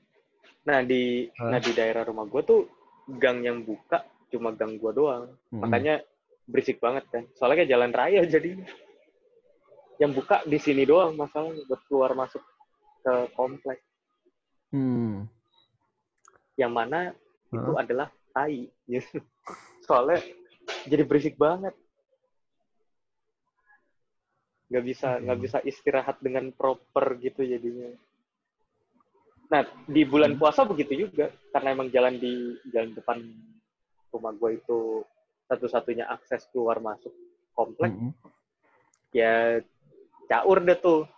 Nah 0.62 0.86
di 0.86 1.25
Hah? 1.41 1.49
nah 1.49 1.58
di 1.58 1.73
daerah 1.73 2.05
rumah 2.05 2.29
gue 2.29 2.41
tuh 2.45 2.69
gang 3.17 3.41
yang 3.41 3.65
buka 3.65 4.05
cuma 4.29 4.53
gang 4.53 4.77
gua 4.77 4.93
doang. 4.93 5.23
Mm-mm. 5.49 5.58
Makanya 5.65 6.05
berisik 6.45 6.77
banget 6.77 7.10
kan. 7.10 7.25
Soalnya 7.34 7.65
kayak 7.65 7.71
jalan 7.73 7.91
raya 7.97 8.21
jadi 8.29 8.62
yang 9.99 10.15
buka 10.15 10.41
di 10.47 10.55
sini 10.55 10.88
doang 10.88 11.13
masalahnya 11.19 11.67
buat 11.67 11.81
keluar 11.91 12.15
masuk 12.15 12.39
ke 13.03 13.13
komplek. 13.35 13.83
Hmm. 14.71 15.27
Yang 16.55 16.71
mana 16.71 16.99
itu 17.51 17.71
Hah? 17.75 17.83
adalah 17.83 18.07
tai. 18.31 18.71
Soalnya 19.85 20.23
jadi 20.88 21.03
berisik 21.03 21.35
banget. 21.35 21.75
Nggak 24.69 24.85
bisa 24.85 25.17
nggak 25.19 25.38
Hmm. 25.38 25.45
bisa 25.45 25.57
istirahat 25.65 26.17
dengan 26.21 26.53
proper 26.53 27.17
gitu 27.19 27.41
jadinya. 27.43 27.89
Nah 29.49 29.65
di 29.89 30.05
bulan 30.05 30.38
Hmm. 30.38 30.39
puasa 30.39 30.62
begitu 30.63 31.09
juga 31.09 31.33
karena 31.51 31.73
emang 31.73 31.89
jalan 31.89 32.15
di 32.21 32.55
jalan 32.69 32.93
depan 32.93 33.17
rumah 34.13 34.31
gue 34.31 34.62
itu 34.62 35.03
satu-satunya 35.49 36.05
akses 36.05 36.45
keluar 36.53 36.77
masuk 36.77 37.09
komplek 37.53 37.89
Mm-mm. 37.89 38.13
ya 39.09 39.57
caur 40.29 40.61
deh 40.61 40.77
tuh. 40.77 41.09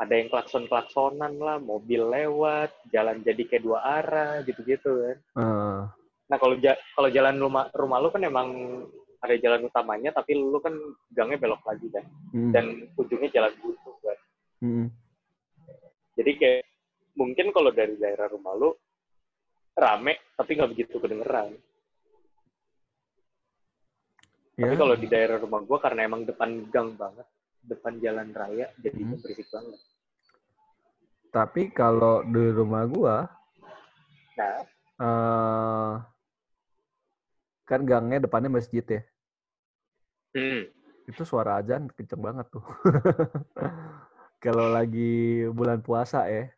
Ada 0.00 0.16
yang 0.16 0.32
klakson-klaksonan 0.32 1.36
lah, 1.36 1.60
mobil 1.60 2.08
lewat, 2.08 2.72
jalan 2.88 3.20
jadi 3.20 3.42
kayak 3.44 3.62
dua 3.62 3.78
arah 3.84 4.40
gitu-gitu 4.42 4.90
kan. 5.06 5.18
Eh, 5.38 5.82
Nah 6.30 6.38
kalau 6.38 6.54
ja- 6.62 6.78
kalau 6.94 7.10
jalan 7.10 7.36
rumah 7.36 7.68
rumah 7.74 7.98
lu 7.98 8.08
kan 8.08 8.22
emang 8.22 8.48
ada 9.20 9.34
jalan 9.36 9.68
utamanya, 9.68 10.14
tapi 10.14 10.38
lu 10.38 10.56
kan 10.62 10.72
gangnya 11.12 11.36
belok 11.36 11.60
lagi 11.68 11.90
kan, 11.92 12.06
mm, 12.32 12.52
dan 12.54 12.64
ujungnya 12.96 13.28
jalan 13.28 13.52
buntu 13.60 13.92
kan. 14.00 14.18
mm-mm. 14.64 14.86
Jadi 16.16 16.32
kayak 16.40 16.62
mungkin 17.18 17.52
kalau 17.52 17.68
dari 17.74 17.98
daerah 18.00 18.32
rumah 18.32 18.56
lu 18.56 18.72
rame, 19.76 20.32
tapi 20.38 20.56
nggak 20.56 20.70
begitu 20.72 20.96
kedengeran. 20.96 21.52
Tapi 24.56 24.74
Ya, 24.76 24.80
kalau 24.80 24.96
di 24.96 25.08
daerah 25.08 25.36
rumah 25.40 25.60
gua 25.64 25.80
karena 25.80 26.04
emang 26.04 26.24
depan 26.24 26.68
gang 26.68 26.92
banget, 26.96 27.24
depan 27.64 28.00
jalan 28.00 28.32
raya, 28.32 28.72
jadinya 28.80 29.16
Hmm. 29.16 29.22
berisik 29.22 29.48
banget. 29.52 29.80
tapi 31.30 31.70
kalau 31.70 32.26
di 32.26 32.50
rumah 32.50 32.82
gua 32.90 33.16
Nah, 34.34 34.64
eh 34.98 35.92
kan 37.62 37.86
gangnya 37.86 38.26
depannya 38.26 38.50
masjid 38.50 38.82
ya. 38.82 39.02
hmm, 40.34 40.74
Itu 41.06 41.22
suara 41.22 41.62
azan 41.62 41.86
kenceng 41.94 42.18
banget 42.18 42.50
tuh. 42.50 42.64
kalau 44.44 44.74
lagi 44.74 45.46
bulan 45.54 45.78
puasa 45.84 46.26
ya. 46.26 46.50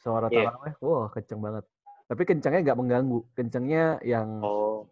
Suara 0.00 0.30
Iya. 0.32 0.48
taraweh, 0.48 0.72
wah 0.80 1.10
kenceng 1.12 1.40
banget. 1.42 1.64
Tapi 2.06 2.22
kencengnya 2.24 2.60
nggak 2.64 2.78
mengganggu. 2.80 3.18
Kencengnya 3.34 3.98
yang 4.06 4.40
oh, 4.40 4.86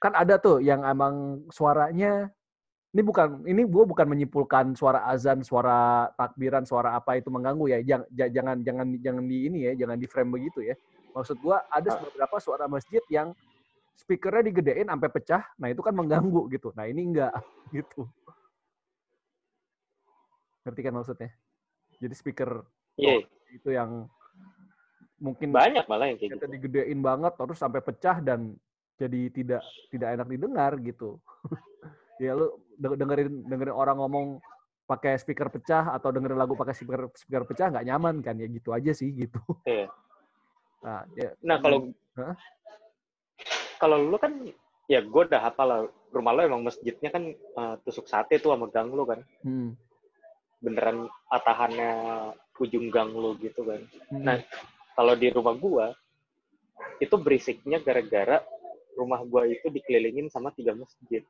kan 0.00 0.16
ada 0.16 0.40
tuh 0.40 0.58
yang 0.58 0.82
emang 0.82 1.44
suaranya 1.54 2.32
ini 2.98 3.06
bukan 3.06 3.46
ini 3.46 3.62
gue 3.62 3.84
bukan 3.86 4.06
menyimpulkan 4.10 4.74
suara 4.74 5.06
azan, 5.06 5.46
suara 5.46 6.10
takbiran, 6.18 6.66
suara 6.66 6.98
apa 6.98 7.14
itu 7.14 7.30
mengganggu 7.30 7.70
ya. 7.70 7.78
Jangan 7.86 8.10
jangan 8.10 8.56
jangan 8.66 8.86
jangan 8.98 9.22
di 9.22 9.38
ini 9.46 9.58
ya, 9.70 9.86
jangan 9.86 10.02
di 10.02 10.06
frame 10.10 10.34
begitu 10.34 10.66
ya. 10.66 10.74
Maksud 11.14 11.38
gua 11.38 11.62
ada 11.70 11.94
Ah. 11.94 12.02
beberapa 12.02 12.42
suara 12.42 12.66
masjid 12.66 12.98
yang 13.06 13.30
speakernya 13.94 14.50
digedein 14.50 14.90
sampai 14.90 15.14
pecah. 15.14 15.46
Nah, 15.62 15.70
itu 15.70 15.78
kan 15.78 15.94
mengganggu 15.94 16.50
gitu. 16.50 16.74
Nah, 16.74 16.90
ini 16.90 17.06
enggak 17.06 17.30
gitu. 17.78 18.02
Ngerti 20.66 20.80
kan 20.82 20.94
maksudnya? 20.98 21.30
Jadi 22.02 22.14
speaker 22.18 22.66
iya, 22.98 23.22
itu 23.54 23.70
yang 23.70 24.10
mungkin 25.22 25.54
banyak 25.54 25.86
malah 25.86 26.10
yang 26.10 26.18
kayak 26.18 26.34
kita 26.34 26.46
gitu. 26.50 26.54
digedein 26.58 26.98
banget 26.98 27.30
terus 27.38 27.58
sampai 27.62 27.78
pecah 27.78 28.18
dan 28.18 28.58
jadi 28.98 29.30
tidak 29.30 29.62
tidak 29.94 30.08
enak 30.18 30.26
didengar 30.26 30.74
gitu. 30.82 31.22
ya 32.18 32.34
lu 32.34 32.58
de- 32.78 32.98
dengerin 32.98 33.46
dengerin 33.46 33.74
orang 33.74 33.96
ngomong 33.98 34.26
pakai 34.88 35.20
speaker 35.20 35.52
pecah 35.52 35.92
atau 35.92 36.08
dengerin 36.10 36.38
lagu 36.38 36.56
pakai 36.56 36.74
speaker 36.74 37.12
speaker 37.14 37.44
pecah 37.46 37.70
nggak 37.70 37.86
nyaman 37.86 38.20
kan? 38.20 38.36
Ya 38.36 38.46
gitu 38.50 38.74
aja 38.74 38.90
sih 38.92 39.10
gitu. 39.14 39.38
Iya. 39.64 39.86
Nah, 40.78 41.02
ya, 41.18 41.30
Nah 41.42 41.56
kalau 41.58 41.90
kalau 43.78 43.96
lu 44.02 44.18
kan 44.18 44.32
ya 44.90 45.02
gue 45.02 45.22
udah 45.26 45.42
hafal 45.42 45.66
lah. 45.66 45.80
Rumah 46.08 46.32
lo 46.32 46.40
emang 46.40 46.64
masjidnya 46.64 47.12
kan 47.12 47.36
eh, 47.36 47.74
tusuk 47.84 48.08
sate 48.08 48.40
tuh 48.40 48.56
sama 48.56 48.72
gang 48.72 48.88
lo 48.88 49.04
kan. 49.04 49.20
Hmm, 49.44 49.76
beneran 50.64 51.06
atahannya 51.28 51.92
ujung 52.58 52.88
gang 52.88 53.12
lo 53.12 53.36
gitu 53.38 53.62
kan. 53.62 53.84
Hmm, 54.08 54.24
Nah, 54.24 54.40
kalau 54.96 55.14
di 55.14 55.28
rumah 55.28 55.54
gua 55.54 55.86
itu 56.98 57.14
berisiknya 57.20 57.78
gara-gara 57.78 58.42
rumah 58.96 59.20
gua 59.22 59.46
itu 59.46 59.68
dikelilingin 59.68 60.32
sama 60.32 60.50
tiga 60.50 60.74
masjid 60.74 61.22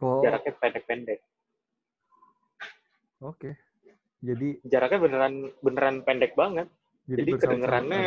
oh, 0.00 0.20
jaraknya 0.24 0.52
pendek-pendek 0.58 1.20
oke. 3.20 3.50
Jadi 4.20 4.60
jaraknya 4.68 5.00
beneran 5.00 5.34
beneran 5.64 5.96
pendek 6.04 6.36
banget 6.36 6.68
jadi, 7.08 7.24
jadi 7.24 7.32
kedengerannya 7.40 8.06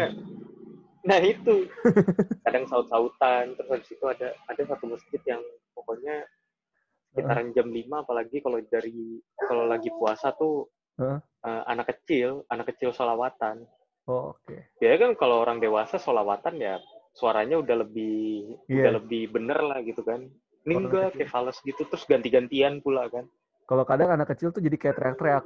nah 1.03 1.19
itu 1.19 1.65
kadang 2.45 2.69
saut-sautan 2.69 3.57
terus 3.57 3.69
habis 3.69 3.89
itu 3.91 4.05
ada 4.05 4.29
ada 4.47 4.61
satu 4.63 4.93
masjid 4.93 5.21
yang 5.25 5.41
pokoknya 5.73 6.23
sekitaran 7.11 7.49
jam 7.51 7.67
5 7.67 8.05
apalagi 8.05 8.37
kalau 8.45 8.61
dari 8.61 9.19
kalau 9.35 9.65
lagi 9.65 9.89
puasa 9.91 10.31
tuh 10.37 10.69
Heeh. 11.01 11.19
eh, 11.43 11.63
anak 11.65 11.91
kecil 11.97 12.45
anak 12.47 12.73
kecil 12.73 12.93
solawatan 12.93 13.65
Oh, 14.03 14.35
oke. 14.35 14.67
ya 14.83 14.99
kan 14.99 15.15
kalau 15.15 15.39
orang 15.39 15.63
dewasa 15.63 15.95
solawatan 15.95 16.59
ya 16.59 16.75
suaranya 17.15 17.55
udah 17.63 17.87
lebih 17.87 18.51
Iya. 18.67 18.75
udah 18.83 18.91
lebih 18.99 19.23
bener 19.31 19.59
lah 19.63 19.79
gitu 19.79 20.03
kan 20.03 20.27
ini 20.63 20.73
enggak 20.79 21.11
kecil. 21.11 21.17
kayak 21.19 21.31
fals 21.31 21.57
gitu 21.59 21.81
terus 21.83 22.03
ganti-gantian 22.03 22.79
pula 22.79 23.07
kan 23.07 23.27
Kalau 23.63 23.83
kadang 23.83 24.11
anak 24.11 24.27
kecil 24.31 24.51
tuh 24.51 24.59
jadi 24.59 24.75
kayak 24.75 24.95
teriak-teriak 24.95 25.45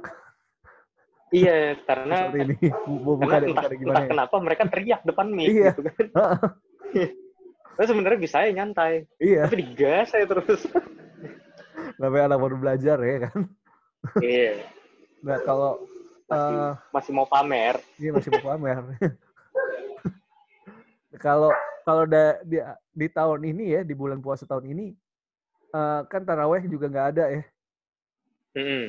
iya 1.30 1.76
karena 1.82 2.30
ini. 2.42 2.56
Bu- 2.86 3.18
karena 3.18 3.18
Bukan 3.18 3.40
entah, 3.44 3.62
bukan 3.62 3.76
gimana 3.76 3.86
entah 3.92 4.04
ya. 4.04 4.10
kenapa 4.10 4.36
mereka 4.38 4.62
teriak 4.66 5.00
depan 5.02 5.26
mic 5.28 5.48
Iya. 5.50 5.70
gitu 5.72 5.82
kan 5.86 6.06
Nah, 7.78 7.86
sebenarnya 7.86 8.18
bisa 8.18 8.42
ya 8.42 8.50
nyantai 8.50 9.06
Iya, 9.22 9.46
tapi 9.46 9.62
digas 9.62 10.10
saya 10.10 10.26
terus 10.26 10.66
namanya 12.02 12.34
anak 12.34 12.38
baru 12.42 12.56
belajar 12.58 12.98
ya 12.98 13.16
kan. 13.30 13.38
iya 14.18 14.66
Nah, 15.18 15.38
kalau 15.42 15.86
masih, 16.26 16.58
eh, 16.58 16.72
masih 16.90 17.12
mau 17.14 17.26
pamer 17.26 17.78
Iya 17.94 18.10
masih 18.12 18.30
mau 18.34 18.42
pamer. 18.44 18.82
Kalau 21.18 21.50
kalau 21.82 22.04
da- 22.04 22.42
di, 22.42 22.58
di 22.92 23.06
tahun 23.08 23.40
ini 23.46 23.64
ya 23.74 23.80
di 23.80 23.94
bulan 23.94 24.18
puasa 24.18 24.42
tahun 24.42 24.70
ini 24.70 24.92
eh, 25.74 26.00
kan 26.08 26.22
taraweh 26.24 26.62
juga 26.66 26.86
nggak 26.88 27.08
ada 27.16 27.24
ya. 27.28 27.42
Mm-mm. 28.56 28.86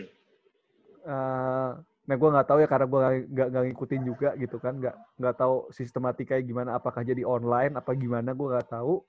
Eh, 1.00 1.72
nah 2.10 2.16
gue 2.18 2.30
nggak 2.34 2.48
tahu 2.50 2.60
ya 2.60 2.68
karena 2.68 2.88
gue 2.90 3.00
nggak 3.30 3.64
ngikutin 3.70 4.02
juga 4.02 4.30
gitu 4.34 4.58
kan 4.58 4.74
nggak 4.82 4.96
nggak 5.22 5.36
tahu 5.38 5.70
sistematikanya 5.70 6.42
gimana 6.42 6.70
apakah 6.74 7.06
jadi 7.06 7.22
online 7.22 7.78
apa 7.78 7.94
gimana 7.94 8.34
gue 8.34 8.48
nggak 8.50 8.66
tahu 8.66 9.06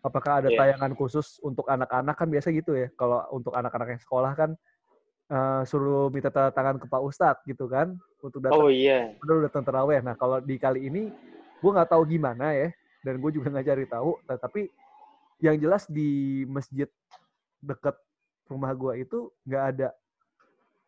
apakah 0.00 0.40
ada 0.40 0.48
Iya. 0.48 0.56
tayangan 0.56 0.96
khusus 0.96 1.36
untuk 1.44 1.68
anak-anak 1.68 2.16
kan 2.16 2.32
biasa 2.32 2.48
gitu 2.56 2.72
ya 2.72 2.88
kalau 2.96 3.20
untuk 3.28 3.52
anak-anak 3.52 3.92
yang 3.92 4.00
sekolah 4.00 4.32
kan 4.32 4.50
eh, 5.28 5.62
suruh 5.68 6.08
minta 6.08 6.32
tanda 6.32 6.48
tangan 6.48 6.80
ke 6.80 6.88
Pak 6.88 7.02
Ustadz 7.04 7.44
gitu 7.44 7.68
kan 7.68 7.92
untuk 8.24 8.40
datang 8.40 8.56
oh 8.56 8.72
iya 8.72 9.12
udah 9.20 9.44
datang 9.48 9.64
terawih. 9.64 10.00
Nah 10.00 10.16
kalau 10.16 10.40
di 10.40 10.56
kali 10.56 10.88
ini 10.88 11.12
gue 11.60 11.70
nggak 11.70 11.92
tahu 11.92 12.08
gimana 12.08 12.56
ya, 12.56 12.72
dan 13.04 13.20
gue 13.20 13.30
juga 13.36 13.52
nggak 13.52 13.66
cari 13.68 13.84
tahu. 13.84 14.16
Tapi 14.24 14.72
yang 15.40 15.56
jelas 15.56 15.88
di 15.88 16.42
masjid 16.46 16.88
dekat 17.60 17.96
rumah 18.48 18.72
gue 18.76 19.04
itu 19.04 19.32
nggak 19.48 19.64
ada 19.76 19.88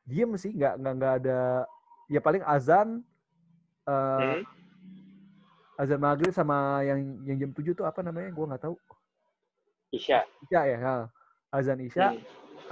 diem 0.05 0.33
sih, 0.37 0.53
nggak 0.53 0.75
nggak 0.81 0.95
nggak 0.99 1.15
ada. 1.25 1.41
Ya 2.11 2.21
paling 2.21 2.45
azan, 2.45 3.01
eh, 3.89 4.37
Hmm? 4.37 4.43
azan 5.81 6.01
maghrib 6.01 6.33
sama 6.35 6.85
yang 6.85 7.01
yang 7.25 7.37
jam 7.49 7.51
7 7.57 7.73
tuh 7.73 7.87
apa 7.89 8.05
namanya? 8.05 8.29
Gue 8.31 8.45
nggak 8.45 8.63
tahu. 8.63 8.77
Isya 9.93 10.25
Isya 10.49 10.61
ya, 10.69 10.79
ha. 10.81 10.97
azan 11.53 11.81
isya. 11.85 12.17
Hmm. 12.17 12.21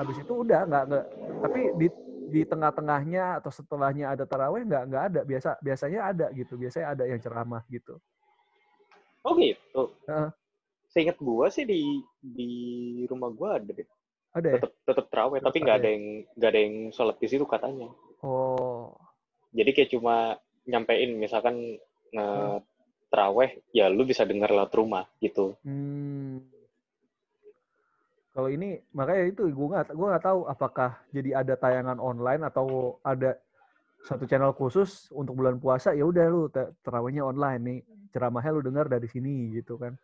Habis 0.00 0.24
itu 0.24 0.32
udah 0.32 0.64
nggak 0.64 0.84
nggak. 0.88 1.04
Tapi 1.44 1.60
di 1.76 1.86
di 2.30 2.46
tengah-tengahnya 2.46 3.42
atau 3.42 3.50
setelahnya 3.50 4.14
ada 4.14 4.22
taraweh 4.22 4.62
nggak 4.62 4.82
nggak 4.86 5.04
ada 5.10 5.20
biasa 5.26 5.58
biasanya 5.58 6.00
ada 6.14 6.26
gitu 6.30 6.54
biasanya 6.54 6.94
ada 6.94 7.04
yang 7.10 7.18
ceramah 7.18 7.66
gitu 7.66 7.98
oh 9.26 9.34
gitu 9.34 9.98
Heeh. 10.06 10.30
Seingat 10.90 11.16
gua 11.18 11.46
sih 11.48 11.62
di 11.62 12.02
di 12.18 12.50
rumah 13.06 13.30
gua 13.30 13.56
ada 13.56 13.70
deh 13.70 13.88
Ada 14.30 14.46
ya? 14.46 14.54
tetap 14.58 14.72
tetap 14.84 15.06
terawih 15.08 15.38
tapi 15.38 15.56
nggak 15.58 15.76
ada 15.78 15.88
yang 15.88 16.04
nggak 16.34 16.50
ada 16.50 16.60
yang 16.60 16.76
sholat 16.90 17.16
di 17.16 17.26
situ 17.26 17.46
katanya 17.46 17.88
Oh. 18.20 18.92
jadi 19.50 19.70
kayak 19.72 19.90
cuma 19.90 20.36
nyampein 20.66 21.16
misalkan 21.16 21.80
nge 22.10 22.28
terawih 23.08 23.50
ya 23.70 23.88
lu 23.88 24.04
bisa 24.04 24.22
dengar 24.22 24.50
lewat 24.50 24.70
rumah 24.70 25.06
gitu 25.18 25.56
Hmm. 25.64 26.44
Kalau 28.30 28.46
ini 28.46 28.78
makanya 28.94 29.26
itu 29.26 29.42
gue 29.42 29.66
nggak 29.66 29.90
gue 29.90 30.06
nggak 30.06 30.22
tahu 30.22 30.46
apakah 30.46 31.02
jadi 31.10 31.42
ada 31.42 31.58
tayangan 31.58 31.98
online 31.98 32.46
atau 32.46 32.94
ada 33.02 33.34
satu 34.06 34.22
channel 34.24 34.54
khusus 34.54 35.10
untuk 35.10 35.34
bulan 35.34 35.58
puasa 35.58 35.92
ya 35.92 36.06
udah 36.06 36.24
lu 36.30 36.46
te- 36.46 36.70
terawihnya 36.80 37.26
online 37.26 37.60
nih 37.60 37.78
ceramahnya 38.14 38.54
lu 38.54 38.62
dengar 38.62 38.86
dari 38.86 39.10
sini 39.10 39.50
gitu 39.52 39.74
kan. 39.76 39.98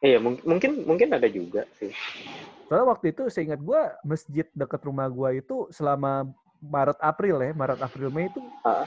Iya 0.00 0.18
mung- 0.18 0.40
mungkin 0.42 0.84
mungkin 0.84 1.08
ada 1.12 1.28
juga 1.28 1.68
sih. 1.76 1.92
Soalnya 2.66 2.86
waktu 2.88 3.12
itu 3.12 3.28
seingat 3.28 3.60
gue 3.60 3.80
masjid 4.02 4.46
dekat 4.54 4.80
rumah 4.82 5.06
gue 5.06 5.42
itu 5.42 5.68
selama 5.70 6.24
Maret 6.60 7.00
April 7.00 7.36
ya 7.40 7.50
Maret 7.52 7.80
April 7.80 8.08
Mei 8.08 8.28
itu 8.28 8.40
Ah. 8.62 8.84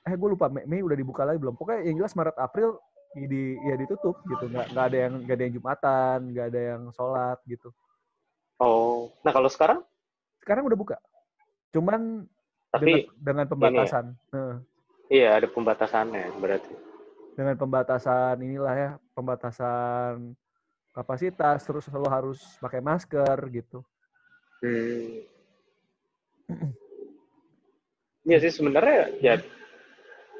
eh 0.00 0.14
gue 0.16 0.28
lupa 0.28 0.48
Mei, 0.48 0.64
Mei 0.64 0.80
udah 0.80 0.96
dibuka 0.96 1.22
lagi 1.22 1.38
belum? 1.38 1.54
Pokoknya 1.54 1.86
yang 1.86 2.02
jelas 2.02 2.16
Maret 2.16 2.36
April 2.36 2.76
di 3.10 3.26
di- 3.26 3.58
ya 3.62 3.74
ditutup 3.74 4.16
gitu. 4.24 4.48
Nggak 4.48 4.66
nggak 4.72 4.86
ada 4.86 4.98
yang 4.98 5.14
nggak 5.22 5.36
ada 5.36 5.44
yang 5.44 5.54
jumatan 5.54 6.18
nggak 6.32 6.46
ada 6.50 6.60
yang 6.74 6.82
sholat 6.92 7.38
gitu. 7.46 7.68
Oh 8.58 9.08
nah 9.22 9.32
kalau 9.32 9.48
sekarang? 9.48 9.80
Sekarang 10.40 10.64
udah 10.66 10.78
buka. 10.78 10.96
Cuman 11.70 12.26
tapi 12.70 13.06
dengan, 13.06 13.14
dengan 13.18 13.46
pembatasan. 13.46 14.04
Heeh. 14.30 14.56
iya 15.10 15.38
ada 15.38 15.46
pembatasannya 15.46 16.38
berarti 16.38 16.70
dengan 17.40 17.56
pembatasan 17.56 18.36
inilah 18.44 18.74
ya 18.76 18.90
pembatasan 19.16 20.36
kapasitas 20.92 21.64
terus 21.64 21.88
selalu 21.88 22.08
harus 22.12 22.38
pakai 22.60 22.84
masker 22.84 23.40
gitu 23.48 23.80
Hmm. 24.60 25.24
Iya 28.28 28.36
sih 28.44 28.52
sebenarnya 28.52 29.16
ya 29.24 29.40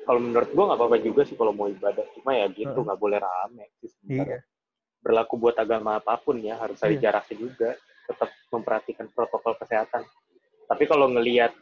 kalau 0.05 0.21
menurut 0.21 0.53
gua 0.53 0.65
nggak 0.69 0.81
apa-apa 0.85 0.97
juga 1.01 1.25
sih 1.25 1.33
kalau 1.33 1.57
mau 1.57 1.65
ibadah 1.73 2.05
cuma 2.13 2.37
ya 2.37 2.45
gitu 2.53 2.77
nggak 2.85 3.01
boleh 3.01 3.17
rame 3.17 3.73
sih 3.81 3.89
sebenarnya. 3.89 4.45
iya 4.45 5.01
Berlaku 5.01 5.41
buat 5.41 5.57
agama 5.57 5.97
apa 5.97 6.21
pun 6.21 6.37
ya 6.45 6.61
harus 6.61 6.77
ada 6.85 6.93
Iya. 6.93 7.09
jaraknya 7.09 7.37
juga 7.41 7.71
tetap 8.05 8.29
memperhatikan 8.53 9.09
protokol 9.17 9.57
kesehatan. 9.57 10.05
Tapi 10.69 10.85
kalau 10.85 11.09
ngelihat 11.09 11.57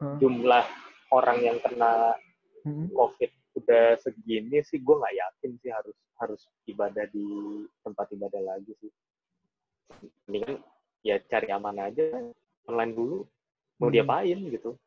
Heeh. 0.00 0.16
jumlah 0.16 0.64
orang 1.12 1.38
yang 1.44 1.60
kena 1.60 2.16
Mm-mm. 2.64 2.88
COVID 2.96 3.30
udah 3.52 4.00
segini 4.00 4.64
sih 4.64 4.80
gue 4.80 4.94
nggak 4.96 5.16
yakin 5.16 5.50
sih 5.60 5.70
harus 5.70 5.96
harus 6.16 6.40
ibadah 6.64 7.04
di 7.10 7.24
tempat 7.82 8.06
ibadah 8.10 8.42
lagi 8.42 8.72
sih. 8.78 8.90
Mendingan 10.26 10.62
ya 11.02 11.18
cari 11.26 11.48
aman 11.50 11.76
aja 11.82 12.06
online 12.64 12.92
dulu 12.94 13.18
mau 13.76 13.90
Hmm. 13.90 13.94
diapain 13.94 14.38
gitu. 14.48 14.78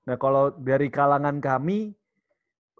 nah 0.00 0.16
kalau 0.16 0.50
dari 0.50 0.88
kalangan 0.90 1.38
kami 1.38 1.92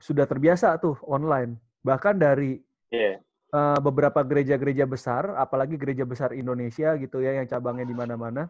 sudah 0.00 0.24
terbiasa 0.24 0.80
tuh 0.80 0.96
online 1.04 1.54
bahkan 1.80 2.16
dari 2.16 2.58
Iya. 2.90 3.20
eh, 3.50 3.78
beberapa 3.78 4.24
gereja-gereja 4.24 4.88
besar 4.88 5.36
apalagi 5.36 5.76
gereja 5.76 6.02
besar 6.02 6.32
Indonesia 6.32 6.96
gitu 6.96 7.20
ya 7.20 7.38
yang 7.38 7.46
cabangnya 7.46 7.84
di 7.84 7.94
mana-mana 7.94 8.48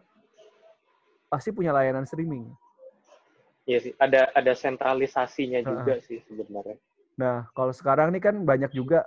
pasti 1.27 1.51
punya 1.51 1.69
layanan 1.69 2.07
streaming 2.07 2.47
Iya 3.69 3.77
sih, 3.77 3.93
ada 4.01 4.33
ada 4.33 4.53
sentralisasinya 4.57 5.61
Heeh. 5.61 5.69
juga 5.69 5.93
sih 6.01 6.19
sebenarnya. 6.25 6.77
Nah, 7.21 7.45
kalau 7.53 7.69
sekarang 7.69 8.09
nih 8.09 8.23
kan 8.23 8.35
banyak 8.41 8.73
juga 8.73 9.05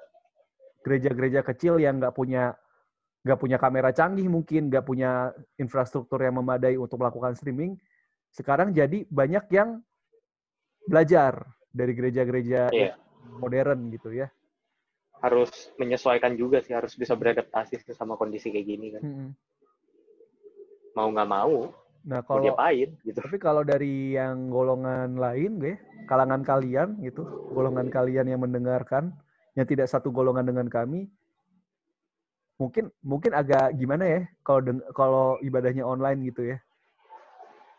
gereja-gereja 0.87 1.43
kecil 1.43 1.83
yang 1.83 1.99
nggak 1.99 2.15
punya 2.15 2.55
nggak 3.25 3.41
punya 3.41 3.57
kamera 3.59 3.91
canggih 3.91 4.29
mungkin, 4.31 4.69
nggak 4.71 4.85
punya 4.85 5.33
infrastruktur 5.59 6.21
yang 6.23 6.39
memadai 6.39 6.77
untuk 6.79 7.01
melakukan 7.01 7.35
streaming. 7.35 7.75
Sekarang 8.31 8.71
jadi 8.71 9.09
banyak 9.09 9.49
yang 9.51 9.81
belajar 10.85 11.49
dari 11.73 11.93
gereja-gereja 11.97 12.71
Iya. 12.71 12.95
modern 13.41 13.91
gitu 13.91 14.13
ya. 14.13 14.29
Harus 15.25 15.73
menyesuaikan 15.81 16.37
juga 16.37 16.61
sih, 16.61 16.77
harus 16.77 16.93
bisa 16.95 17.17
beradaptasi 17.17 17.81
sama 17.97 18.15
kondisi 18.21 18.53
kayak 18.53 18.67
gini 18.69 18.87
kan. 18.93 19.03
Mm-mm. 19.03 19.31
Mau 20.95 21.09
nggak 21.11 21.31
mau, 21.33 21.73
Nah, 22.05 22.21
kalau 22.21 22.53
diapain 22.53 22.93
gitu. 23.01 23.17
tapi 23.17 23.37
kalau 23.41 23.65
dari 23.65 24.13
yang 24.13 24.53
golongan 24.53 25.17
lain, 25.17 25.57
gue, 25.57 25.75
kalangan 26.05 26.45
kalian 26.45 27.01
gitu, 27.01 27.25
golongan 27.57 27.89
kalian 27.89 28.29
yang 28.29 28.45
mendengarkan, 28.45 29.17
yang 29.57 29.65
tidak 29.65 29.89
satu 29.89 30.13
golongan 30.13 30.45
dengan 30.45 30.69
kami, 30.69 31.09
mungkin 32.61 32.93
mungkin 33.03 33.33
agak 33.35 33.75
gimana 33.75 34.05
ya 34.07 34.21
kalau 34.47 34.61
kalau 34.95 35.27
ibadahnya 35.43 35.83
online 35.83 36.29
gitu 36.29 36.55
ya. 36.55 36.59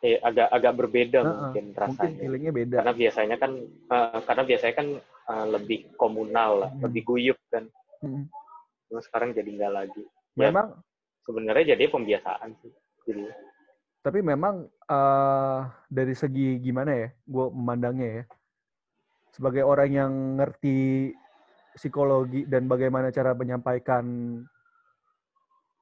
Eh, 0.04 0.20
agak 0.22 0.52
agak 0.52 0.74
berbeda 0.78 1.20
Heeh, 1.24 1.34
mungkin 1.34 1.66
Mungkin 1.72 1.82
rasanya. 1.82 2.20
feelingnya 2.20 2.52
beda. 2.54 2.78
Karena 2.84 2.94
biasanya 2.94 3.36
kan 3.40 3.52
eh, 3.66 4.20
karena 4.26 4.44
biasanya 4.44 4.74
kan 4.76 4.88
eh, 5.02 5.46
lebih 5.54 5.80
komunal 6.02 6.52
lah, 6.66 6.70
Hmm. 6.74 6.84
lebih 6.90 7.02
guyup 7.06 7.40
kan. 7.50 7.66
Mm. 8.02 8.26
Cuma 8.90 9.02
sekarang 9.02 9.34
jadi 9.34 9.50
nggak 9.50 9.74
lagi. 9.74 10.04
Ya, 10.38 10.50
Memang, 10.52 10.78
sebenarnya 11.26 11.74
jadi 11.74 11.90
pembiasaan 11.90 12.54
sih. 12.62 12.74
Jadi 13.10 13.26
tapi 14.06 14.22
memang 14.22 14.70
eh, 14.70 15.60
dari 15.90 16.14
segi 16.14 16.62
gimana 16.62 16.94
ya, 16.94 17.10
gue 17.26 17.46
memandangnya 17.50 18.10
ya, 18.22 18.24
sebagai 19.34 19.66
orang 19.66 19.90
yang 19.90 20.14
ngerti 20.38 21.10
psikologi 21.74 22.46
dan 22.46 22.70
bagaimana 22.70 23.10
cara 23.10 23.34
menyampaikan 23.34 24.06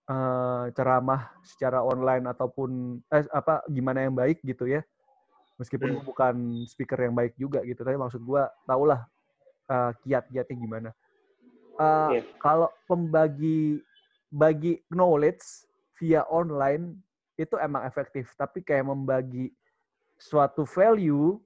eh, 0.07 0.65
ceramah 0.71 1.35
secara 1.43 1.83
online 1.83 2.31
ataupun 2.31 3.03
eh, 3.11 3.27
apa 3.27 3.67
gimana 3.67 4.07
yang 4.07 4.15
baik 4.15 4.39
gitu 4.47 4.71
ya, 4.71 4.79
meskipun 5.59 5.91
Hmm. 5.91 5.95
gue 5.99 6.03
bukan 6.07 6.35
speaker 6.63 7.03
yang 7.03 7.19
baik 7.19 7.35
juga 7.35 7.59
gitu, 7.67 7.83
tapi 7.83 7.99
maksud 7.99 8.23
gue 8.23 8.43
tahulah 8.63 9.03
eh, 9.67 9.91
kiat-kiatnya 10.07 10.55
gimana. 10.55 10.89
Eh, 11.75 12.09
Iya. 12.15 12.21
Kalau 12.39 12.71
pembagi 12.87 13.83
bagi 14.31 14.79
knowledge 14.87 15.67
via 15.99 16.23
online 16.31 16.95
itu 17.33 17.55
emang 17.57 17.85
efektif, 17.89 18.29
tapi 18.37 18.61
kayak 18.61 18.85
membagi 18.85 19.49
suatu 20.17 20.63
value, 20.69 21.41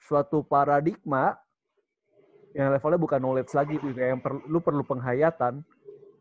suatu 0.00 0.40
paradigma 0.40 1.36
yang 2.56 2.74
levelnya 2.74 2.98
bukan 2.98 3.20
knowledge 3.22 3.52
lagi, 3.54 3.78
tuh, 3.78 3.94
kayak 3.94 4.18
yang 4.18 4.22
perlu, 4.22 4.42
lu 4.50 4.58
perlu 4.58 4.82
penghayatan. 4.82 5.62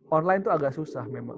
Online 0.09 0.41
tuh 0.41 0.53
agak 0.53 0.73
susah 0.73 1.05
memang. 1.09 1.37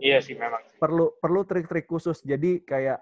iya 0.00 0.20
sih 0.20 0.36
memang. 0.36 0.60
Perlu 0.76 1.16
perlu 1.20 1.44
trik-trik 1.44 1.84
khusus. 1.88 2.20
Jadi 2.24 2.60
kayak 2.64 3.00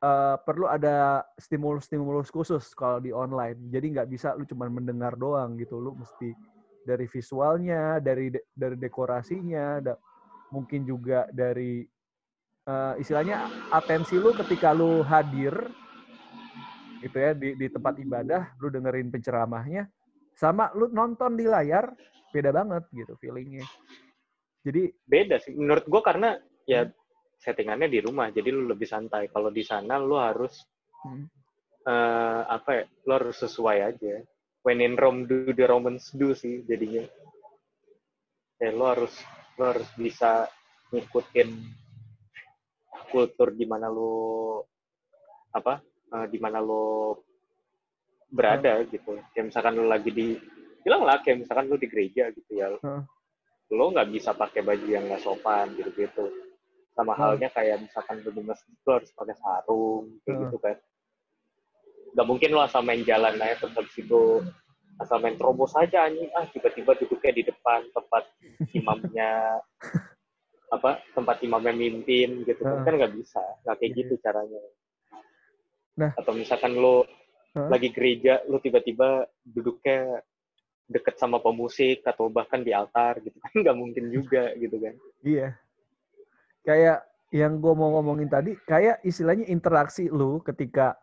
eh, 0.00 0.36
perlu 0.44 0.68
ada 0.68 1.24
stimulus-stimulus 1.40 2.28
khusus 2.32 2.72
kalau 2.72 3.00
di 3.00 3.12
online. 3.12 3.68
Jadi 3.72 3.96
nggak 3.96 4.08
bisa 4.08 4.32
lu 4.36 4.44
cuma 4.48 4.68
mendengar 4.68 5.16
doang 5.16 5.56
gitu. 5.60 5.80
Lu 5.80 5.96
mesti 5.96 6.32
dari 6.86 7.04
visualnya, 7.08 7.98
dari 8.00 8.32
de- 8.32 8.46
dari 8.54 8.76
dekorasinya, 8.78 9.82
da- 9.84 10.00
mungkin 10.52 10.86
juga 10.86 11.26
dari 11.32 11.82
eh, 12.66 12.94
istilahnya 13.00 13.46
atensi 13.70 14.18
lu 14.18 14.34
ketika 14.34 14.74
lu 14.74 15.00
hadir 15.06 15.54
gitu 17.00 17.16
ya 17.16 17.32
di, 17.36 17.54
di 17.54 17.66
tempat 17.70 17.94
ibadah, 18.02 18.56
lu 18.58 18.68
dengerin 18.72 19.08
penceramahnya, 19.14 19.86
sama 20.34 20.74
lu 20.74 20.90
nonton 20.90 21.38
di 21.38 21.46
layar 21.46 21.94
beda 22.34 22.50
banget 22.50 22.84
gitu 22.90 23.14
feelingnya. 23.22 23.64
Jadi 24.66 24.90
Beda 25.06 25.38
sih. 25.38 25.54
Menurut 25.54 25.86
gua 25.86 26.02
karena 26.02 26.34
ya 26.66 26.90
settingannya 27.38 27.86
di 27.86 28.02
rumah, 28.02 28.34
jadi 28.34 28.50
lu 28.50 28.66
lebih 28.66 28.88
santai. 28.88 29.30
Kalau 29.30 29.54
di 29.54 29.62
sana 29.62 30.00
lu 30.02 30.18
harus 30.18 30.58
hmm, 31.06 31.24
eh, 31.86 32.42
apa 32.50 32.70
ya? 32.82 32.84
Lu 33.06 33.12
harus 33.14 33.36
sesuai 33.38 33.78
aja. 33.86 34.14
When 34.66 34.82
in 34.82 34.98
Rome 34.98 35.30
do 35.30 35.54
the 35.54 35.66
Romans 35.70 36.10
do 36.10 36.34
sih 36.34 36.66
jadinya. 36.66 37.06
Ya 38.58 38.74
lu 38.74 38.82
harus 38.82 39.14
lu 39.54 39.62
harus 39.62 39.86
bisa 39.94 40.50
ngikutin 40.90 41.48
kultur 43.08 43.52
di 43.52 43.64
mana 43.64 43.86
lu 43.86 44.60
apa? 45.52 45.80
eh, 46.06 46.26
di 46.30 46.38
mana 46.38 46.62
lu 46.62 47.16
berada 48.30 48.82
gitu. 48.86 49.18
Kayak 49.34 49.50
misalkan 49.50 49.74
lu 49.74 49.86
lagi 49.86 50.10
di 50.10 50.38
bilang 50.82 51.02
lah 51.02 51.18
kayak 51.18 51.42
misalkan 51.42 51.66
lu 51.66 51.76
di 51.78 51.90
gereja 51.90 52.30
gitu 52.30 52.52
ya. 52.54 52.70
Heeh. 52.70 53.02
Lu 53.74 53.90
nggak 53.90 54.10
bisa 54.14 54.30
pakai 54.30 54.62
baju 54.62 54.86
yang 54.86 55.10
nggak 55.10 55.22
sopan 55.22 55.74
gitu-gitu. 55.74 56.30
Sama 56.94 57.12
Hmm. 57.12 57.34
halnya 57.34 57.50
kayak 57.50 57.82
misalkan 57.82 58.22
lu 58.22 58.30
di 58.30 58.42
masjid 58.46 58.70
lu 58.72 58.90
harus 58.94 59.10
pakai 59.12 59.34
sarung 59.34 60.04
kayak 60.22 60.34
Hmm. 60.36 60.42
gitu 60.46 60.56
kan. 60.62 60.76
Nggak 62.14 62.26
mungkin 62.26 62.48
lu 62.54 62.60
asal 62.62 62.80
main 62.86 63.02
jalan 63.02 63.34
aja 63.36 63.54
terus 63.58 63.74
habis 63.74 63.96
itu 63.98 64.22
asal 64.96 65.20
main 65.20 65.36
terobos 65.36 65.76
aja 65.76 66.08
anjing 66.08 66.30
ah 66.32 66.46
tiba-tiba 66.48 66.96
duduknya 66.96 67.32
di 67.34 67.42
depan 67.44 67.84
tempat 67.92 68.24
imamnya 68.78 69.60
apa 70.66 70.98
tempat 71.14 71.38
imamnya 71.40 71.70
mimpin 71.70 72.42
gitu 72.42 72.58
kan 72.60 72.82
Heeh. 72.82 72.84
kan 72.84 72.94
nggak 72.98 73.14
bisa 73.14 73.42
nggak 73.62 73.76
kayak 73.78 73.90
Iya. 73.92 73.98
gitu 74.02 74.14
caranya 74.18 74.62
Nah. 75.96 76.12
atau 76.12 76.32
misalkan 76.34 76.72
lu 76.76 77.06
Heeh. 77.54 77.68
lagi 77.70 77.88
gereja 77.90 78.44
lu 78.50 78.58
tiba-tiba 78.58 79.24
duduknya 79.40 80.20
deket 80.86 81.16
sama 81.16 81.40
pemusik 81.40 82.04
atau 82.04 82.28
bahkan 82.28 82.60
di 82.60 82.70
altar 82.70 83.18
gitu 83.22 83.34
kan 83.44 83.54
nggak 83.54 83.76
mungkin 83.78 84.04
juga 84.10 84.52
gitu 84.58 84.76
kan 84.78 84.94
Iya. 85.22 85.48
Kayak 86.62 86.98
yang 87.30 87.58
gue 87.58 87.74
mau 87.74 87.94
ngomongin 87.98 88.26
tadi, 88.26 88.54
kayak 88.66 89.02
istilahnya 89.02 89.46
interaksi 89.46 90.06
lu 90.06 90.38
ketika 90.42 90.94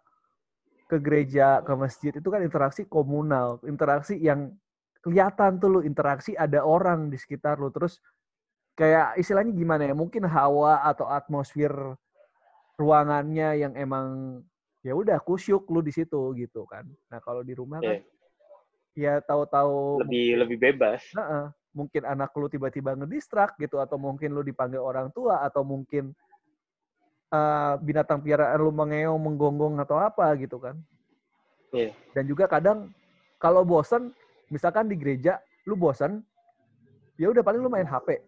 ke 0.87 0.99
gereja, 0.99 1.63
ke 1.63 1.71
masjid 1.75 2.11
itu 2.11 2.27
kan 2.27 2.43
interaksi 2.43 2.83
komunal, 2.83 3.59
interaksi 3.63 4.19
yang 4.19 4.51
kelihatan 5.03 5.59
tuh 5.59 5.67
lu 5.67 5.79
interaksi 5.83 6.31
ada 6.35 6.63
orang 6.63 7.07
di 7.07 7.19
sekitar 7.19 7.59
lu 7.59 7.71
terus 7.71 7.99
kayak 8.73 9.17
istilahnya 9.17 9.53
gimana 9.53 9.83
ya? 9.85 9.93
Mungkin 9.93 10.25
hawa 10.25 10.81
atau 10.85 11.05
atmosfer 11.05 11.71
ruangannya 12.75 13.61
yang 13.61 13.73
emang 13.77 14.39
ya 14.81 14.97
udah 14.97 15.21
kusyuk 15.21 15.69
lu 15.69 15.79
di 15.79 15.93
situ 15.93 16.33
gitu 16.35 16.65
kan. 16.65 16.83
Nah, 17.07 17.21
kalau 17.21 17.45
di 17.45 17.53
rumah 17.53 17.79
kan 17.79 18.01
Iya. 18.01 18.03
ya 18.93 19.13
tahu-tahu 19.25 20.05
lebih 20.05 20.37
lebih 20.45 20.57
bebas 20.61 21.01
Heeh. 21.17 21.49
mungkin 21.73 22.05
anak 22.05 22.29
lu 22.37 22.45
tiba-tiba 22.45 22.93
ngedistrak 22.93 23.57
gitu 23.57 23.81
atau 23.81 23.97
mungkin 23.97 24.29
lu 24.37 24.45
dipanggil 24.45 24.77
orang 24.77 25.09
tua 25.09 25.41
atau 25.41 25.65
mungkin 25.65 26.13
eh, 27.33 27.73
binatang 27.81 28.21
piaraan 28.21 28.61
lu 28.61 28.69
mengeong 28.69 29.17
menggonggong 29.17 29.81
atau 29.81 29.97
apa 29.97 30.29
gitu 30.37 30.61
kan 30.61 30.77
Iya. 31.73 31.89
dan 32.13 32.29
juga 32.29 32.45
kadang 32.45 32.93
kalau 33.41 33.65
bosen 33.65 34.13
misalkan 34.53 34.85
di 34.85 34.93
gereja 34.93 35.41
lu 35.65 35.73
bosen 35.73 36.21
ya 37.17 37.33
udah 37.33 37.41
paling 37.41 37.57
lu 37.57 37.73
main 37.73 37.89
HP 37.89 38.21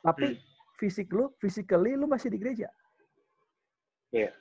tapi 0.00 0.34
Hmm. 0.34 0.38
fisik 0.76 1.10
lu 1.10 1.30
physically 1.38 1.94
lu 1.94 2.06
masih 2.06 2.30
di 2.30 2.38
gereja. 2.38 2.68
Iya. 4.08 4.32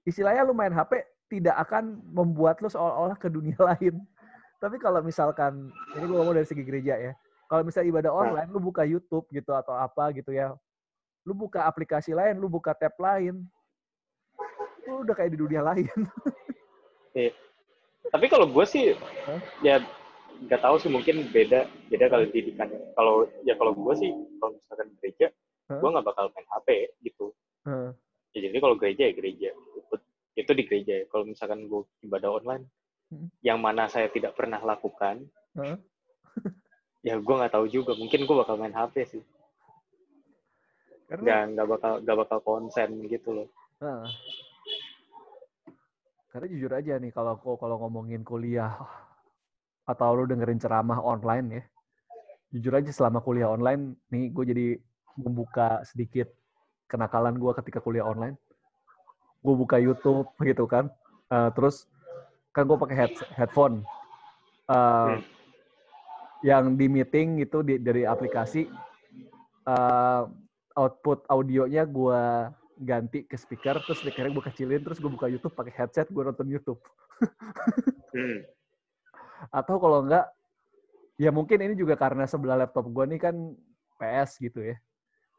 istilahnya 0.00 0.44
lu 0.44 0.54
main 0.54 0.70
HP 0.70 1.02
tidak 1.28 1.56
akan 1.60 2.00
membuat 2.10 2.58
lu 2.58 2.66
seolah-olah 2.66 3.14
ke 3.14 3.28
dunia 3.28 3.56
lain. 3.74 4.00
Tapi 4.58 4.76
kalau 4.76 5.00
misalkan 5.00 5.68
ini 5.94 6.04
gue 6.04 6.16
ngomong 6.16 6.34
dari 6.34 6.44
segi 6.44 6.62
gereja 6.62 6.96
ya. 6.96 7.12
Kalau 7.46 7.62
misalnya 7.62 7.90
ibadah 7.90 8.12
online 8.12 8.48
lu 8.48 8.60
buka 8.60 8.82
YouTube 8.82 9.26
gitu 9.28 9.50
atau 9.52 9.72
apa 9.72 10.12
gitu 10.12 10.30
ya. 10.30 10.54
Lu 11.24 11.32
buka 11.32 11.64
aplikasi 11.64 12.12
lain 12.12 12.38
lu 12.38 12.48
buka 12.48 12.72
tab 12.72 12.96
lain 12.96 13.44
lu 14.88 15.04
udah 15.04 15.14
kayak 15.14 15.32
di 15.34 15.38
dunia 15.38 15.60
lain. 15.68 15.86
Tapi 18.10 18.26
kalau 18.26 18.46
gue 18.48 18.64
sih 18.64 18.96
Hah? 19.28 19.40
ya 19.60 19.76
nggak 20.40 20.60
tahu 20.64 20.76
sih 20.80 20.88
mungkin 20.88 21.28
beda 21.28 21.68
beda 21.92 22.04
kalau 22.08 22.24
didikannya 22.28 22.80
kalau 22.96 23.28
ya 23.44 23.54
kalau 23.60 23.72
gue 23.76 23.94
sih 24.00 24.10
kalau 24.40 24.56
misalkan 24.56 24.88
gereja 25.00 25.26
Hah? 25.68 25.78
gue 25.78 25.88
nggak 25.92 26.06
bakal 26.06 26.24
main 26.32 26.46
HP 26.48 26.68
gitu 27.04 27.26
Heeh. 27.68 27.90
ya, 28.32 28.38
jadi 28.48 28.56
kalau 28.58 28.76
gereja 28.80 29.02
ya 29.04 29.12
gereja 29.12 29.48
itu, 29.52 29.94
itu 30.40 30.50
di 30.56 30.62
gereja 30.64 30.92
ya 31.00 31.04
kalau 31.12 31.24
misalkan 31.28 31.68
gue 31.68 31.82
ibadah 32.04 32.32
online 32.40 32.66
Hmm. 33.10 33.26
yang 33.42 33.58
mana 33.58 33.90
saya 33.90 34.06
tidak 34.06 34.38
pernah 34.38 34.62
lakukan 34.62 35.26
Heeh. 35.58 35.76
ya 37.10 37.18
gue 37.18 37.34
nggak 37.34 37.50
tahu 37.50 37.66
juga 37.66 37.98
mungkin 37.98 38.22
gue 38.22 38.36
bakal 38.38 38.54
main 38.54 38.70
HP 38.70 38.94
sih 39.02 39.22
karena 41.10 41.26
nggak 41.26 41.42
nggak 41.58 41.66
bakal 41.74 41.92
nggak 42.06 42.18
bakal 42.22 42.38
konsen 42.38 43.02
gitu 43.10 43.34
loh 43.34 43.48
karena 46.30 46.46
jujur 46.46 46.70
aja 46.70 47.02
nih 47.02 47.10
kalau 47.10 47.34
kalau 47.58 47.82
ngomongin 47.82 48.22
kuliah 48.22 48.78
atau 49.88 50.08
lu 50.16 50.24
dengerin 50.28 50.60
ceramah 50.60 51.00
online 51.00 51.46
ya? 51.50 51.62
Jujur 52.50 52.74
aja 52.74 52.90
selama 52.90 53.22
kuliah 53.22 53.50
online 53.50 53.94
nih 54.10 54.34
gue 54.34 54.44
jadi 54.44 54.66
membuka 55.14 55.82
sedikit 55.86 56.30
kenakalan 56.90 57.38
gue 57.38 57.52
ketika 57.62 57.78
kuliah 57.78 58.06
online. 58.06 58.34
Gue 59.40 59.54
buka 59.54 59.78
YouTube 59.78 60.26
gitu 60.48 60.66
kan. 60.66 60.90
Eh, 61.30 61.50
terus 61.54 61.86
kan 62.50 62.66
gue 62.66 62.76
pakai 62.76 62.96
head, 62.96 63.12
headphone. 63.34 63.86
Hmm. 64.70 65.18
yang 66.46 66.78
di 66.78 66.86
meeting 66.86 67.42
itu 67.42 67.58
di, 67.66 67.82
dari 67.82 68.06
aplikasi 68.06 68.70
eh, 69.66 70.22
output 70.78 71.26
audionya 71.26 71.82
gue 71.90 72.22
ganti 72.80 73.28
ke 73.28 73.36
speaker 73.36 73.76
terus 73.84 74.00
speakernya 74.00 74.32
gue 74.32 74.44
kecilin 74.46 74.80
terus 74.80 75.02
gue 75.02 75.10
buka 75.12 75.28
YouTube 75.28 75.52
pakai 75.52 75.74
headset 75.74 76.08
gue 76.08 76.22
nonton 76.22 76.48
YouTube. 76.48 76.80
Hmm. 78.10 78.42
Atau 79.48 79.80
kalau 79.80 80.04
enggak 80.04 80.28
ya 81.16 81.32
mungkin 81.32 81.60
ini 81.60 81.72
juga 81.76 81.96
karena 81.96 82.28
sebelah 82.28 82.60
laptop 82.60 82.88
gue 82.92 83.04
nih 83.16 83.20
kan 83.20 83.34
PS 83.96 84.40
gitu 84.40 84.60
ya. 84.60 84.76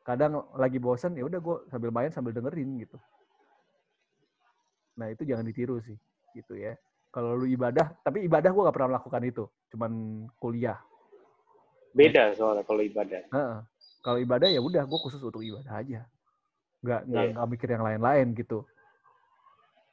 Kadang 0.02 0.50
lagi 0.58 0.82
bosen 0.82 1.14
ya 1.14 1.26
udah 1.26 1.38
gue 1.38 1.58
sambil 1.70 1.94
main 1.94 2.10
sambil 2.10 2.34
dengerin 2.34 2.82
gitu. 2.82 2.98
Nah 4.98 5.14
itu 5.14 5.26
jangan 5.26 5.46
ditiru 5.46 5.78
sih 5.82 5.98
gitu 6.38 6.58
ya. 6.58 6.74
Kalau 7.10 7.38
lu 7.38 7.46
ibadah 7.46 7.98
tapi 8.02 8.26
ibadah 8.26 8.50
gue 8.50 8.66
gak 8.66 8.76
pernah 8.78 8.98
melakukan 8.98 9.24
itu 9.26 9.44
cuman 9.74 9.92
kuliah. 10.42 10.78
Beda 11.92 12.32
soalnya 12.38 12.64
kalau 12.64 12.82
ibadah. 12.82 13.22
Heeh. 13.30 13.60
kalau 14.02 14.18
ibadah 14.18 14.50
ya 14.50 14.58
udah 14.58 14.82
gue 14.82 15.00
khusus 15.06 15.22
untuk 15.22 15.46
ibadah 15.46 15.78
aja. 15.78 16.02
Nggak 16.82 17.02
nggak 17.06 17.26
nggak 17.38 17.48
mikir 17.54 17.70
yang 17.70 17.86
lain-lain 17.86 18.34
gitu. 18.34 18.66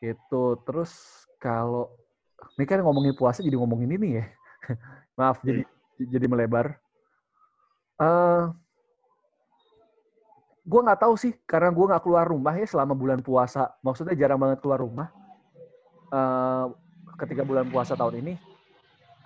Itu 0.01 0.57
terus 0.65 1.25
kalau 1.37 1.98
ini 2.59 2.65
kan 2.67 2.83
ngomongin 2.83 3.15
puasa 3.15 3.43
jadi 3.43 3.59
ngomongin 3.59 3.91
ini 3.99 4.23
ya. 4.23 4.25
Maaf 5.19 5.43
jadi 5.43 5.63
jadi 5.99 6.27
melebar. 6.31 6.79
Eh 7.99 8.45
gue 10.69 10.81
nggak 10.85 11.01
tahu 11.01 11.15
sih 11.17 11.33
karena 11.49 11.73
gue 11.73 11.87
nggak 11.87 12.03
keluar 12.05 12.27
rumah 12.29 12.55
ya 12.55 12.67
selama 12.67 12.95
bulan 12.95 13.23
puasa. 13.23 13.75
Maksudnya 13.83 14.15
jarang 14.15 14.39
banget 14.39 14.63
keluar 14.63 14.83
rumah. 14.83 15.11
Eh 16.15 16.67
ketika 17.19 17.43
bulan 17.43 17.67
puasa 17.71 17.99
tahun 17.99 18.23
ini. 18.23 18.35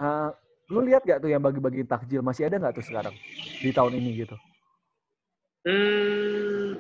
Eh 0.01 0.31
lu 0.72 0.81
lihat 0.81 1.05
gak 1.05 1.20
tuh 1.20 1.29
yang 1.29 1.44
bagi-bagi 1.44 1.85
takjil? 1.85 2.25
Masih 2.25 2.48
ada 2.48 2.57
nggak 2.57 2.81
tuh 2.81 2.87
sekarang? 2.87 3.12
Di 3.61 3.77
tahun 3.77 3.92
ini 3.92 4.25
gitu. 4.25 4.37
Hmm, 5.62 6.75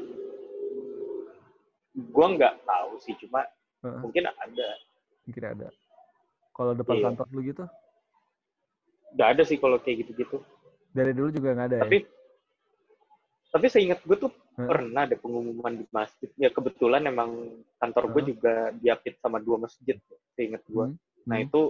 gue 1.92 2.26
nggak 2.34 2.54
tahu 2.66 2.98
sih 3.04 3.14
cuma 3.20 3.44
Heeh. 3.84 4.00
mungkin 4.00 4.24
ada. 4.24 4.68
Mungkin 5.28 5.44
ada 5.44 5.68
kalau 6.52 6.72
depan 6.76 6.96
Iya. 7.00 7.04
kantor 7.10 7.26
lu 7.32 7.40
gitu 7.44 7.64
nggak 9.12 9.28
ada 9.36 9.42
sih 9.44 9.58
kalau 9.60 9.76
kayak 9.80 10.06
gitu-gitu 10.06 10.40
dari 10.92 11.12
dulu 11.12 11.28
juga 11.32 11.48
nggak 11.56 11.68
ada 11.68 11.76
tapi 11.84 11.98
ya 12.00 12.08
tapi 13.52 13.66
seingat 13.68 14.00
gue 14.08 14.16
tuh 14.16 14.32
Heeh. 14.56 14.64
pernah 14.68 15.04
ada 15.04 15.16
pengumuman 15.20 15.76
di 15.76 15.84
masjid 15.92 16.28
ya 16.40 16.48
kebetulan 16.48 17.04
emang 17.04 17.60
kantor 17.76 18.04
gue 18.08 18.16
Heeh. 18.16 18.30
juga 18.32 18.54
diapit 18.80 19.20
sama 19.20 19.36
dua 19.44 19.60
masjid 19.60 19.96
seingat 20.32 20.64
gue 20.68 20.86
Hmm. 20.92 20.96
nah 21.28 21.36
Hmm. 21.36 21.44
itu 21.44 21.62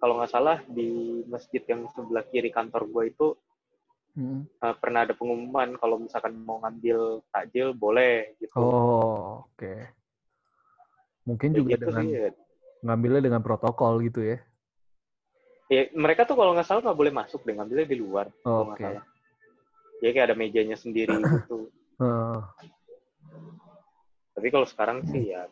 kalau 0.00 0.16
nggak 0.20 0.32
salah 0.32 0.58
di 0.68 1.20
masjid 1.28 1.60
yang 1.64 1.88
sebelah 1.92 2.24
kiri 2.28 2.52
kantor 2.52 2.84
gue 2.88 3.04
itu 3.08 3.28
Hmm. 4.10 4.42
eh, 4.42 4.74
pernah 4.82 5.06
ada 5.06 5.14
pengumuman 5.14 5.78
kalau 5.78 5.96
misalkan 6.02 6.34
mau 6.44 6.58
ngambil 6.60 7.22
takjil 7.32 7.72
boleh 7.72 8.34
gitu 8.42 8.52
oh 8.58 9.46
oke 9.48 9.72
mungkin 11.24 11.48
Kayak 11.54 11.58
juga 11.62 11.70
gitu 11.70 11.84
dengan 11.88 12.04
sih, 12.04 12.10
ya. 12.12 12.28
Ngambilnya 12.80 13.22
dengan 13.24 13.42
protokol 13.44 14.00
gitu 14.04 14.24
ya? 14.24 14.38
Ya, 15.70 15.86
mereka 15.94 16.26
tuh 16.26 16.34
kalau 16.34 16.50
nggak 16.50 16.66
salah 16.66 16.82
nggak 16.82 16.98
boleh 16.98 17.12
masuk 17.14 17.46
deh 17.46 17.54
ngambilnya 17.54 17.86
di 17.86 17.98
luar 18.00 18.26
nggak 18.42 18.74
oke. 18.74 18.82
salah. 18.82 19.04
Ya 20.02 20.08
kayak 20.10 20.26
ada 20.32 20.36
mejanya 20.36 20.74
sendiri 20.74 21.14
gitu. 21.38 21.68
Heeh. 22.00 22.38
tapi 24.30 24.48
kalau 24.48 24.64
sekarang 24.64 25.04
sih 25.12 25.36
ya 25.36 25.44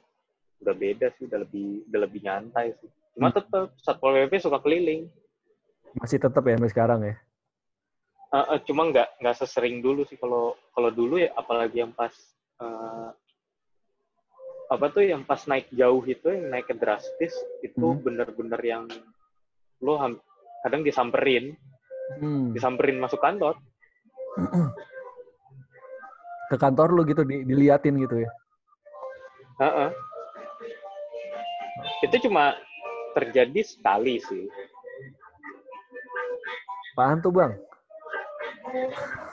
udah 0.65 0.73
beda 0.73 1.13
sih 1.21 1.29
udah 1.29 1.45
lebih 1.45 1.85
udah 1.93 2.01
lebih 2.09 2.21
nyantai 2.25 2.73
sih. 2.81 2.89
Cuma 3.15 3.29
Hmm. 3.31 3.37
tetap 3.37 3.67
satpol 3.85 4.17
pp 4.27 4.41
suka 4.41 4.59
keliling. 4.65 5.07
Masih 6.01 6.17
tetap 6.19 6.41
ya 6.47 6.57
sampai 6.57 6.73
sekarang 6.73 7.01
ya? 7.05 7.15
Eh, 8.29 8.47
eh, 8.57 8.61
cuma 8.65 8.89
nggak 8.89 9.21
nggak 9.23 9.37
sesering 9.39 9.81
dulu 9.85 10.03
sih. 10.09 10.17
Kalau 10.17 10.57
kalau 10.73 10.91
dulu 10.91 11.21
ya 11.21 11.31
apalagi 11.37 11.85
yang 11.85 11.93
pas 11.93 12.11
eh, 12.59 13.09
apa 14.69 14.93
tuh 14.93 15.01
yang 15.01 15.25
pas 15.25 15.41
naik 15.49 15.73
jauh 15.73 16.05
itu 16.05 16.29
yang 16.29 16.53
naik 16.53 16.69
ke 16.69 16.77
drastis 16.77 17.33
itu 17.65 17.81
Hmm. 17.81 18.05
bener-bener 18.05 18.61
yang 18.61 18.85
lo 19.81 19.97
ham- 19.97 20.21
kadang 20.61 20.85
disamperin 20.85 21.57
Hmm. 22.21 22.53
disamperin 22.53 23.01
masuk 23.01 23.21
kantor 23.21 23.57
ke 26.49 26.57
kantor 26.57 26.89
lu 26.93 27.05
gitu 27.05 27.25
di, 27.25 27.45
diliatin 27.45 27.97
gitu 28.01 28.25
ya 28.25 28.31
Heeh. 29.59 29.91
itu 32.05 32.17
cuma 32.29 32.55
terjadi 33.13 33.61
sekali 33.61 34.21
sih 34.21 34.47
apaan 36.95 37.21
tuh 37.21 37.31
bang 37.31 37.53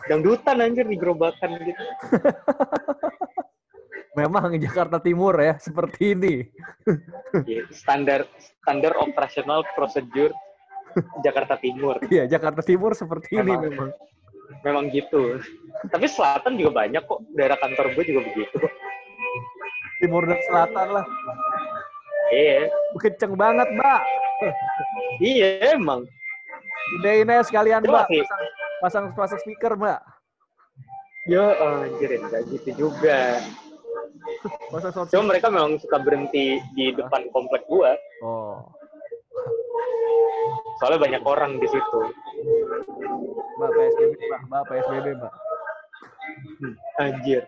dangdutan 0.05 0.61
anjir 0.61 0.85
di 0.85 0.95
gerobakan 0.95 1.57
gitu 1.59 1.83
memang 4.35 4.59
Jakarta 4.59 4.97
Timur 4.99 5.31
ya 5.39 5.55
seperti 5.55 6.11
ini. 6.11 6.35
Ya, 7.47 7.63
standar 7.71 8.27
standar 8.35 8.93
operasional 8.99 9.63
prosedur 9.73 10.35
Jakarta 11.23 11.55
Timur. 11.55 11.95
Iya 12.11 12.27
Jakarta 12.27 12.59
Timur 12.59 12.91
seperti 12.91 13.39
ini 13.39 13.55
Memang. 13.55 13.63
memang. 13.71 13.89
Memang 14.61 14.85
gitu. 14.91 15.39
Tapi 15.87 16.05
selatan 16.11 16.59
juga 16.59 16.85
banyak 16.85 17.03
kok 17.07 17.23
daerah 17.33 17.57
kantor 17.57 17.95
gue 17.95 18.03
juga 18.03 18.21
begitu 18.27 18.55
kok. 18.59 18.73
Timur 20.03 20.27
dan 20.27 20.39
Selatan 20.51 20.87
lah. 20.99 21.05
Iya. 22.35 22.67
Kenceng 22.99 23.33
banget 23.39 23.67
mbak. 23.71 24.03
Iya 25.23 25.79
emang. 25.79 26.03
Gedein 26.85 27.33
aja 27.33 27.43
sekalian, 27.49 27.81
Mbak. 27.81 28.05
Pasang, 28.05 28.43
pasang, 28.81 29.05
pasang 29.17 29.39
speaker, 29.41 29.73
Mbak. 29.73 29.99
Ya 31.25 31.45
anjir, 31.57 32.21
enggak 32.21 32.45
gitu 32.53 32.69
juga. 32.85 33.41
Pasang 34.71 34.91
sound 34.93 35.07
Cuma 35.13 35.23
mereka 35.31 35.47
memang 35.53 35.77
suka 35.79 35.97
berhenti 36.01 36.59
di 36.73 36.91
depan 36.93 37.29
komplek 37.31 37.63
gua. 37.69 37.93
Oh, 38.25 38.65
Soalnya 40.79 40.99
banyak 41.07 41.23
orang 41.23 41.55
di 41.59 41.67
situ. 41.71 41.99
Mbak 43.55 43.69
PSBB, 43.71 44.13
Mbak. 44.19 44.41
Mbak 44.51 44.63
PSBB, 44.67 45.07
Mbak. 45.15 45.33
Anjir. 46.99 47.43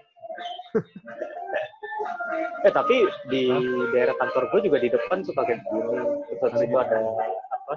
eh 2.65 2.73
tapi 2.73 3.03
di 3.31 3.49
daerah 3.91 4.15
kantor 4.15 4.47
gue 4.53 4.69
juga 4.69 4.77
di 4.79 4.89
depan 4.91 5.19
suka 5.23 5.43
kayak 5.43 5.59
gini. 5.67 5.99
Terus 6.39 6.61
itu 6.63 6.77
ada 6.77 6.99
apa? 7.51 7.73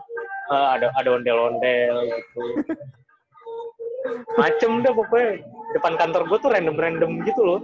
eh, 0.50 0.68
ada 0.78 0.86
ada 0.94 1.08
ondel-ondel 1.10 1.94
gitu. 2.06 2.42
Macem 4.36 4.80
dah 4.80 4.92
pokoknya. 4.94 5.44
Depan 5.70 5.94
kantor 5.94 6.22
gue 6.26 6.38
tuh 6.42 6.50
random-random 6.50 7.10
gitu 7.28 7.42
loh. 7.46 7.60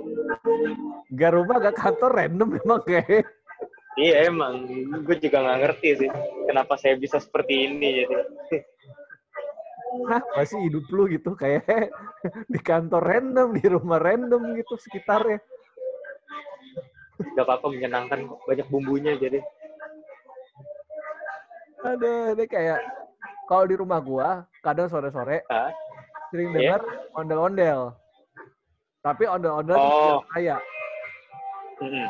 Gak 1.14 1.32
rumah, 1.34 1.58
gak 1.58 1.76
kantor, 1.78 2.10
random 2.14 2.48
memang 2.60 2.80
kayak. 2.86 3.26
Iya 3.96 4.28
emang, 4.28 4.68
gue 5.08 5.16
juga 5.16 5.40
nggak 5.40 5.60
ngerti 5.64 6.04
sih 6.04 6.10
kenapa 6.44 6.76
saya 6.76 7.00
bisa 7.00 7.16
seperti 7.16 7.64
ini 7.64 8.04
jadi. 8.04 8.14
Hah, 10.12 10.20
masih 10.36 10.60
hidup 10.68 10.84
lu 10.92 11.08
gitu 11.08 11.32
kayak 11.32 11.88
di 12.44 12.60
kantor 12.60 13.00
random, 13.00 13.56
di 13.56 13.64
rumah 13.64 13.96
random 13.96 14.52
gitu 14.60 14.76
sekitarnya. 14.76 15.40
Gak 17.32 17.48
apa-apa 17.48 17.72
menyenangkan 17.72 18.28
banyak 18.44 18.68
bumbunya 18.68 19.16
jadi. 19.16 19.40
Aduh, 21.88 22.36
ini 22.36 22.44
kayak 22.44 22.84
kalau 23.48 23.64
di 23.64 23.80
rumah 23.80 24.04
gua 24.04 24.44
kadang 24.60 24.92
sore-sore 24.92 25.48
sering 26.28 26.48
Iya. 26.52 26.78
dengar 26.78 26.82
ondel-ondel. 27.14 27.80
Tapi 29.00 29.24
ondel-ondel 29.24 29.76
Oh. 29.76 30.18
raya. 30.34 30.58
mm-mm. 31.76 32.06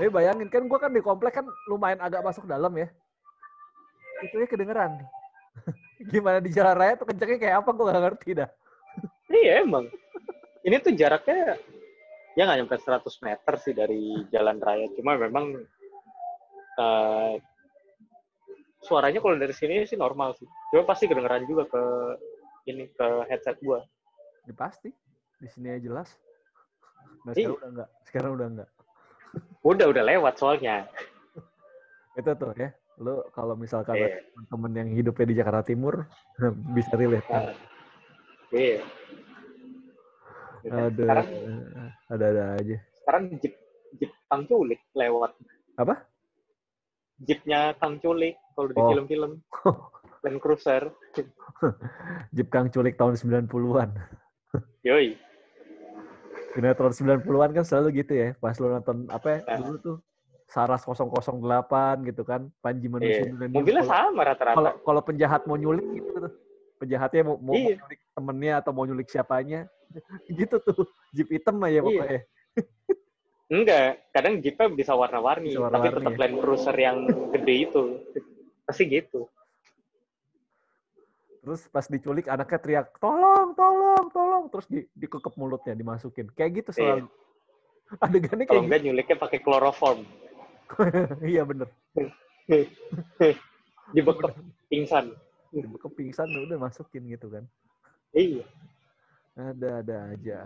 Tapi 0.00 0.08
bayangin 0.08 0.48
kan 0.48 0.64
gua 0.64 0.80
kan 0.80 0.90
di 0.90 1.04
komplek 1.04 1.36
kan 1.36 1.46
lumayan 1.68 2.00
agak 2.00 2.24
masuk 2.24 2.48
dalam 2.48 2.72
ya. 2.72 2.88
Itu 4.24 4.40
ya 4.40 4.48
kedengeran. 4.48 4.96
Gimana 6.12 6.40
di 6.40 6.48
jalan 6.48 6.74
raya 6.74 6.96
tuh 6.96 7.04
kencengnya 7.04 7.36
kayak 7.36 7.56
apa 7.60 7.70
gua 7.70 7.92
gak 7.92 8.04
ngerti 8.08 8.28
dah. 8.32 8.48
Iya 9.28 9.60
emang. 9.62 9.86
Ini 10.64 10.76
tuh 10.80 10.96
jaraknya 10.96 11.54
ya 12.38 12.42
nggak 12.46 12.58
nyampe 12.64 12.76
100 12.80 13.26
meter 13.26 13.54
sih 13.60 13.74
dari 13.76 14.24
jalan 14.32 14.56
raya. 14.58 14.88
Cuma 14.96 15.14
memang 15.20 15.52
eh, 16.76 17.34
suaranya 18.80 19.20
kalau 19.20 19.36
dari 19.36 19.52
sini 19.52 19.84
sih 19.84 20.00
normal 20.00 20.32
sih. 20.40 20.48
Cuma 20.72 20.88
pasti 20.88 21.04
kedengeran 21.04 21.44
juga 21.44 21.68
ke 21.68 21.82
ini 22.70 22.84
ke 22.90 23.06
headset 23.26 23.58
gua. 23.60 23.82
Ya 24.44 24.54
pasti. 24.54 24.90
Di 25.36 25.48
sini 25.48 25.70
aja 25.70 25.80
jelas. 25.82 26.08
Nah, 27.22 27.32
Iya. 27.32 27.48
sekarang 27.48 27.56
udah 27.56 27.68
enggak. 27.68 27.88
Sekarang 28.04 28.30
udah 28.32 28.46
enggak. 28.48 28.68
Udah 29.62 29.86
udah 29.88 30.04
lewat 30.04 30.34
soalnya. 30.36 30.76
Itu 32.18 32.30
tuh 32.34 32.52
ya. 32.54 32.70
Lu 33.00 33.24
kalau 33.32 33.54
misalkan 33.54 33.96
Iya. 33.96 34.20
ada 34.20 34.44
temen 34.46 34.72
yang 34.74 34.88
hidupnya 34.92 35.26
di 35.26 35.34
Jakarta 35.34 35.62
Timur 35.62 36.04
bisa 36.76 36.92
relate. 36.94 37.26
Nah, 37.26 37.52
Iya. 38.50 38.82
Aduh, 40.60 41.08
Sekarang 41.08 41.28
ada-ada 42.10 42.44
aja. 42.60 42.76
sekarang 43.00 43.22
jeep 43.40 43.54
jeep 43.96 44.12
Kang 44.28 44.44
Culik 44.44 44.80
lewat. 44.92 45.32
Apa? 45.80 46.04
Jeepnya 47.20 47.72
Kang 47.80 47.96
Culik 47.96 48.36
kalau 48.52 48.68
di 48.68 48.76
Oh. 48.76 48.92
Land 50.20 50.38
Cruiser. 50.38 50.82
Jeep 52.34 52.48
Kang 52.48 52.68
Culik 52.68 52.94
tahun 52.94 53.16
90-an. 53.16 53.90
Yoi. 54.88 55.16
Sinetron 56.50 56.92
90-an 56.92 57.50
kan 57.52 57.64
selalu 57.64 58.02
gitu 58.02 58.12
ya. 58.12 58.28
Pas 58.36 58.56
lu 58.58 58.68
nonton 58.68 59.06
apa 59.08 59.26
ya, 59.28 59.38
Ah. 59.46 59.58
dulu 59.58 59.76
tuh 59.78 59.96
Saras 60.50 60.82
008 60.82 62.02
gitu 62.04 62.22
kan. 62.22 62.50
Panji 62.58 62.90
manusia 62.90 63.22
Iya. 63.22 63.32
milenium. 63.32 63.54
Mobilnya 63.54 63.84
Kalau- 63.86 63.94
sama 64.10 64.20
rata-rata. 64.26 64.56
Kalau 64.58 64.72
kalau 64.82 65.00
penjahat 65.00 65.42
mau 65.46 65.54
nyulik 65.54 65.86
gitu 65.94 66.10
tuh. 66.18 66.32
Penjahatnya 66.76 67.20
mau, 67.22 67.36
mau, 67.38 67.54
mau 67.54 67.54
Iya. 67.54 67.76
nyulik 67.78 68.00
temennya 68.10 68.52
atau 68.58 68.70
mau 68.72 68.84
nyulik 68.84 69.08
siapanya. 69.08 69.70
gitu 70.28 70.56
tuh. 70.60 70.84
Jeep 71.14 71.30
hitam 71.30 71.56
aja 71.62 71.70
Iya. 71.72 71.82
pokoknya. 71.82 72.20
Enggak, 73.50 74.06
kadang 74.14 74.38
Jeepnya 74.38 74.70
bisa 74.70 74.94
warna-warni, 74.94 75.58
Bisa 75.58 75.66
tapi 75.66 75.90
tetap 75.90 76.14
ya. 76.14 76.18
Land 76.22 76.36
Cruiser 76.38 76.76
yang 76.78 76.96
gede 77.34 77.54
itu. 77.66 77.82
Pasti 78.62 78.86
gitu. 78.86 79.26
Terus 81.40 81.60
pas 81.72 81.86
diculik 81.88 82.28
anaknya 82.28 82.60
teriak, 82.60 82.86
tolong, 83.00 83.56
tolong, 83.56 84.06
tolong. 84.12 84.44
Terus 84.52 84.66
di, 84.68 84.80
dikekep 84.92 85.34
mulutnya, 85.34 85.72
dimasukin. 85.72 86.28
Kayak 86.36 86.64
gitu 86.64 86.70
selalu. 86.76 87.08
Adegannya 88.04 88.44
Kalau 88.44 88.60
kayak 88.60 88.66
enggak 88.68 88.80
nyuliknya 88.84 89.16
pakai 89.18 89.38
chloroform. 89.40 89.98
gitu. 90.04 90.14
iya 91.32 91.42
bener. 91.42 91.68
Dibekep 93.90 94.32
pingsan. 94.70 95.10
Dibekep 95.50 95.92
pingsan 95.96 96.28
udah 96.30 96.58
masukin 96.60 97.08
gitu 97.08 97.26
kan. 97.32 97.44
Iya. 98.12 98.44
Ada-ada 99.34 100.14
aja. 100.14 100.38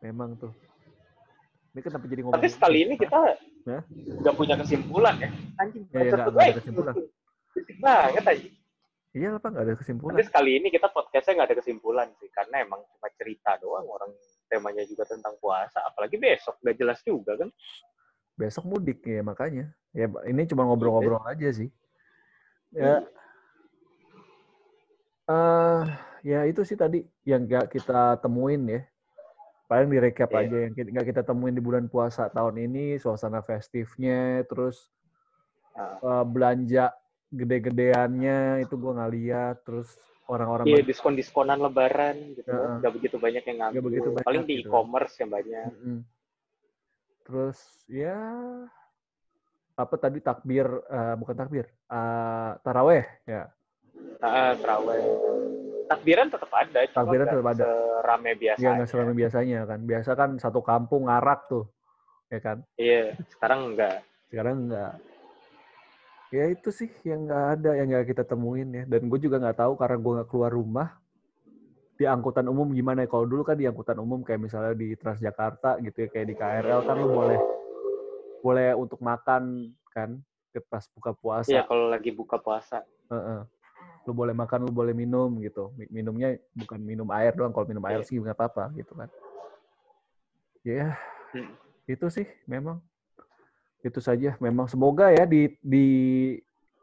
Memang 0.00 0.38
tuh. 0.38 0.52
Ini 1.74 1.80
kenapa 1.82 2.06
jadi 2.06 2.22
ngomong 2.22 2.38
Tapi 2.38 2.48
sekali 2.48 2.86
ini 2.86 2.94
kita 2.94 3.18
nggak 4.22 4.34
punya 4.38 4.54
kesimpulan 4.54 5.18
ya. 5.18 5.28
Anjing, 5.58 5.84
Iya, 5.90 5.98
iya, 5.98 5.98
bacot 5.98 6.14
nggak- 6.14 6.24
tuh, 6.24 6.32
nggak 6.32 6.46
ada 6.46 6.56
kesimpulan. 6.62 6.94
Banget 7.82 8.24
aja. 8.30 8.48
Iya 9.14 9.30
lah 9.30 9.38
Pak, 9.38 9.48
nggak 9.54 9.64
ada 9.70 9.74
kesimpulan. 9.78 10.18
Tapi 10.18 10.26
sekali 10.26 10.50
ini 10.58 10.74
kita 10.74 10.90
podcastnya 10.90 11.38
nggak 11.38 11.48
ada 11.54 11.58
kesimpulan 11.62 12.08
sih, 12.18 12.26
karena 12.34 12.66
emang 12.66 12.82
cuma 12.82 13.08
cerita 13.14 13.54
doang. 13.62 13.86
Orang 13.86 14.10
temanya 14.50 14.82
juga 14.90 15.06
tentang 15.06 15.38
puasa, 15.38 15.86
apalagi 15.86 16.18
besok 16.18 16.58
nggak 16.66 16.74
jelas 16.74 16.98
juga 17.06 17.38
kan. 17.38 17.48
Besok 18.34 18.66
mudik 18.66 19.06
ya 19.06 19.22
makanya. 19.22 19.70
Ya 19.94 20.10
ini 20.26 20.50
cuma 20.50 20.66
ngobrol-ngobrol 20.66 21.22
aja 21.30 21.46
sih. 21.54 21.70
Ya. 22.74 23.06
eh 25.24 25.82
ya 26.26 26.42
itu 26.50 26.66
sih 26.66 26.74
tadi 26.74 27.06
yang 27.22 27.46
nggak 27.46 27.70
kita 27.70 28.18
temuin 28.18 28.66
ya. 28.66 28.82
Paling 29.70 29.94
direkap 29.94 30.34
Iya. 30.34 30.42
aja 30.42 30.56
yang 30.66 30.72
nggak 30.74 31.06
kita 31.14 31.22
temuin 31.22 31.54
di 31.54 31.62
bulan 31.62 31.86
puasa 31.86 32.26
tahun 32.34 32.66
ini, 32.66 32.98
suasana 32.98 33.46
festifnya, 33.46 34.42
terus 34.50 34.90
eh, 35.78 36.24
belanja 36.26 36.90
gede-gedeannya 37.34 38.62
itu 38.62 38.74
gua 38.78 38.92
nggak 39.02 39.12
lihat, 39.12 39.56
terus 39.66 39.90
orang-orang 40.30 40.70
Iya 40.70 40.80
diskon-diskonan 40.86 41.58
lebaran 41.60 42.32
gitu, 42.38 42.48
Heeh. 42.48 42.80
nggak 42.80 42.92
begitu 42.94 43.16
banyak 43.18 43.42
yang 43.44 43.58
ngambil. 43.60 43.82
Begitu 43.90 44.08
banyak 44.14 44.26
Paling 44.26 44.44
di 44.46 44.54
gitu. 44.62 44.68
e-commerce 44.70 45.14
yang 45.20 45.30
banyak. 45.34 45.68
Mm-mm. 45.74 45.98
Terus 47.24 47.58
ya 47.90 48.20
apa 49.74 49.94
tadi 49.98 50.22
takbir 50.22 50.70
eh, 50.70 51.14
bukan 51.18 51.34
takbir 51.34 51.66
eh, 51.66 52.50
taraweh 52.62 53.04
ya 53.26 53.50
Nah, 54.22 54.54
terawih. 54.56 55.04
Takbiran 55.84 56.32
tetap 56.32 56.48
ada, 56.54 56.80
Takbiran 56.88 57.26
tetap 57.28 57.44
ada. 57.44 57.64
serame 57.66 58.32
biasa. 58.38 58.60
ya 58.62 58.68
nggak 58.72 58.88
seramai 58.88 59.14
biasanya 59.14 59.60
kan 59.68 59.80
biasa 59.84 60.10
kan 60.16 60.30
satu 60.40 60.60
kampung 60.64 61.10
ngarak 61.12 61.44
tuh 61.50 61.68
ya 62.32 62.40
kan 62.40 62.58
Iya, 62.80 63.12
sekarang 63.36 63.74
enggak. 63.74 64.00
sekarang 64.32 64.54
enggak 64.64 64.92
ya 66.34 66.50
itu 66.50 66.74
sih 66.74 66.90
yang 67.06 67.30
nggak 67.30 67.44
ada 67.54 67.70
yang 67.78 67.86
nggak 67.94 68.06
kita 68.10 68.22
temuin 68.26 68.66
ya 68.74 68.82
dan 68.90 69.06
gue 69.06 69.18
juga 69.22 69.38
nggak 69.38 69.54
tahu 69.62 69.72
karena 69.78 69.96
gue 70.02 70.12
nggak 70.18 70.28
keluar 70.34 70.50
rumah 70.50 70.88
di 71.94 72.10
angkutan 72.10 72.50
umum 72.50 72.74
gimana 72.74 73.06
ya 73.06 73.08
kalau 73.08 73.22
dulu 73.22 73.46
kan 73.46 73.54
di 73.54 73.70
angkutan 73.70 74.02
umum 74.02 74.26
kayak 74.26 74.42
misalnya 74.42 74.74
di 74.74 74.98
Transjakarta 74.98 75.78
gitu 75.78 75.94
ya 76.02 76.08
kayak 76.10 76.26
di 76.26 76.34
KRL 76.34 76.80
kan 76.82 76.96
lu 76.98 77.06
boleh 77.06 77.38
boleh 78.42 78.74
untuk 78.74 78.98
makan 78.98 79.70
kan 79.94 80.18
ke 80.50 80.58
pas 80.58 80.82
buka 80.90 81.14
puasa 81.14 81.54
Iya, 81.54 81.62
kalau 81.70 81.86
lagi 81.86 82.10
buka 82.10 82.34
puasa. 82.34 82.82
Heeh. 83.14 83.46
Lu 84.04 84.12
boleh 84.12 84.34
makan, 84.36 84.68
lu 84.68 84.72
boleh 84.74 84.92
minum 84.92 85.32
gitu. 85.40 85.70
Mi- 85.78 86.02
Minumnya 86.02 86.34
bukan 86.52 86.76
minum 86.78 87.08
air 87.14 87.32
doang. 87.32 87.54
Kalau 87.54 87.66
minum 87.66 87.82
air 87.86 88.02
Iya. 88.02 88.06
sih 88.10 88.18
nggak 88.20 88.36
apa-apa 88.36 88.74
gitu 88.76 88.92
kan. 88.94 89.08
Ya, 90.62 90.98
Hmm. 91.32 91.56
itu 91.86 92.06
sih 92.10 92.26
memang. 92.44 92.82
Itu 93.84 94.00
saja. 94.00 94.32
Memang 94.40 94.64
semoga 94.64 95.12
ya 95.12 95.28
di 95.28 95.52
di 95.60 95.86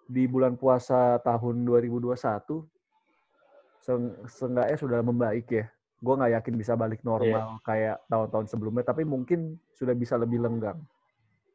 di 0.06 0.24
bulan 0.30 0.54
puasa 0.54 1.18
tahun 1.26 1.66
2021 1.66 2.14
seng- 3.82 4.22
seenggaknya 4.30 4.78
sudah 4.78 5.00
membaik 5.02 5.50
ya. 5.50 5.66
Gue 5.98 6.14
nggak 6.18 6.34
yakin 6.38 6.56
bisa 6.58 6.74
balik 6.78 7.02
normal 7.02 7.58
kayak 7.66 7.98
tahun-tahun 8.06 8.48
sebelumnya, 8.50 8.86
tapi 8.86 9.02
mungkin 9.02 9.58
sudah 9.74 9.98
bisa 9.98 10.14
lebih 10.18 10.42
lenggang. 10.42 10.78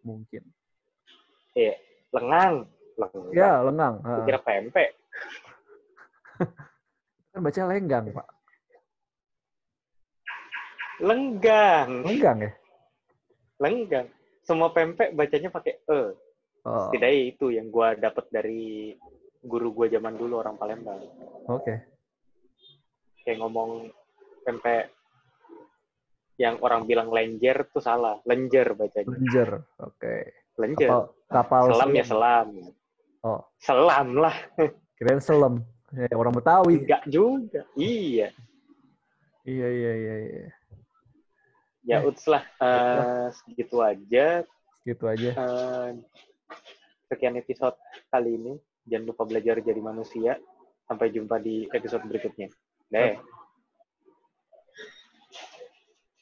Mungkin. 0.03 0.43
Iya, 1.55 1.75
lengang. 2.15 2.67
Lengang. 2.97 3.31
Ya, 3.35 3.53
lengang. 3.63 3.95
Kira 4.27 4.41
pempek. 4.43 4.91
Kan 7.35 7.41
baca 7.43 7.63
lenggang, 7.69 8.05
Pak. 8.15 8.27
Lenggang. 11.03 11.91
Lenggang 12.07 12.39
ya? 12.41 12.53
Lenggang. 13.61 14.07
Semua 14.47 14.71
pempek 14.71 15.11
bacanya 15.13 15.51
pakai 15.51 15.83
e. 15.83 16.01
Oh. 16.67 16.87
Setidaknya 16.91 17.21
itu 17.35 17.47
yang 17.51 17.67
gua 17.71 17.99
dapat 17.99 18.31
dari 18.31 18.95
guru 19.47 19.71
gue 19.73 19.87
zaman 19.95 20.19
dulu 20.19 20.43
orang 20.43 20.59
Palembang. 20.59 20.99
Oke. 21.47 21.75
Kayak 23.23 23.39
ngomong 23.43 23.91
sampai 24.43 24.91
yang 26.37 26.59
orang 26.61 26.85
bilang 26.85 27.09
lenjer 27.15 27.71
tuh 27.71 27.81
salah. 27.81 28.19
Lenjer 28.27 28.75
bacanya. 28.75 29.07
Lenjer. 29.15 29.51
Oke. 29.81 30.15
Lenjer. 30.59 30.91
Kapal, 30.91 31.03
kapal 31.31 31.65
selam 31.73 31.91
ya 31.95 32.05
selam. 32.05 32.49
Oh, 33.27 33.41
Selam 33.59 34.09
lah. 34.19 34.37
kirain 34.99 35.23
selam. 35.23 35.65
Ya, 35.95 36.11
orang 36.15 36.35
Betawi. 36.35 36.83
Enggak 36.83 37.03
juga. 37.09 37.63
Iya. 37.75 38.31
Iya, 39.47 39.69
iya, 39.71 39.93
iya, 39.95 40.15
iya. 40.27 40.47
Ya 41.87 42.03
Eh, 42.03 42.09
uts 42.11 42.27
lah. 42.27 42.43
Eh, 42.59 43.27
segitu 43.31 43.79
aja. 43.79 44.43
Gitu 44.83 45.05
aja. 45.07 45.31
Eh, 45.33 45.89
sekian 47.07 47.39
episode 47.39 47.79
kali 48.11 48.35
ini. 48.35 48.55
Jangan 48.87 49.07
lupa 49.15 49.23
belajar 49.23 49.63
jadi 49.63 49.79
manusia. 49.79 50.35
Sampai 50.91 51.15
jumpa 51.15 51.39
di 51.39 51.71
episode 51.71 52.03
berikutnya. 52.07 52.51
Deh. 52.91 53.19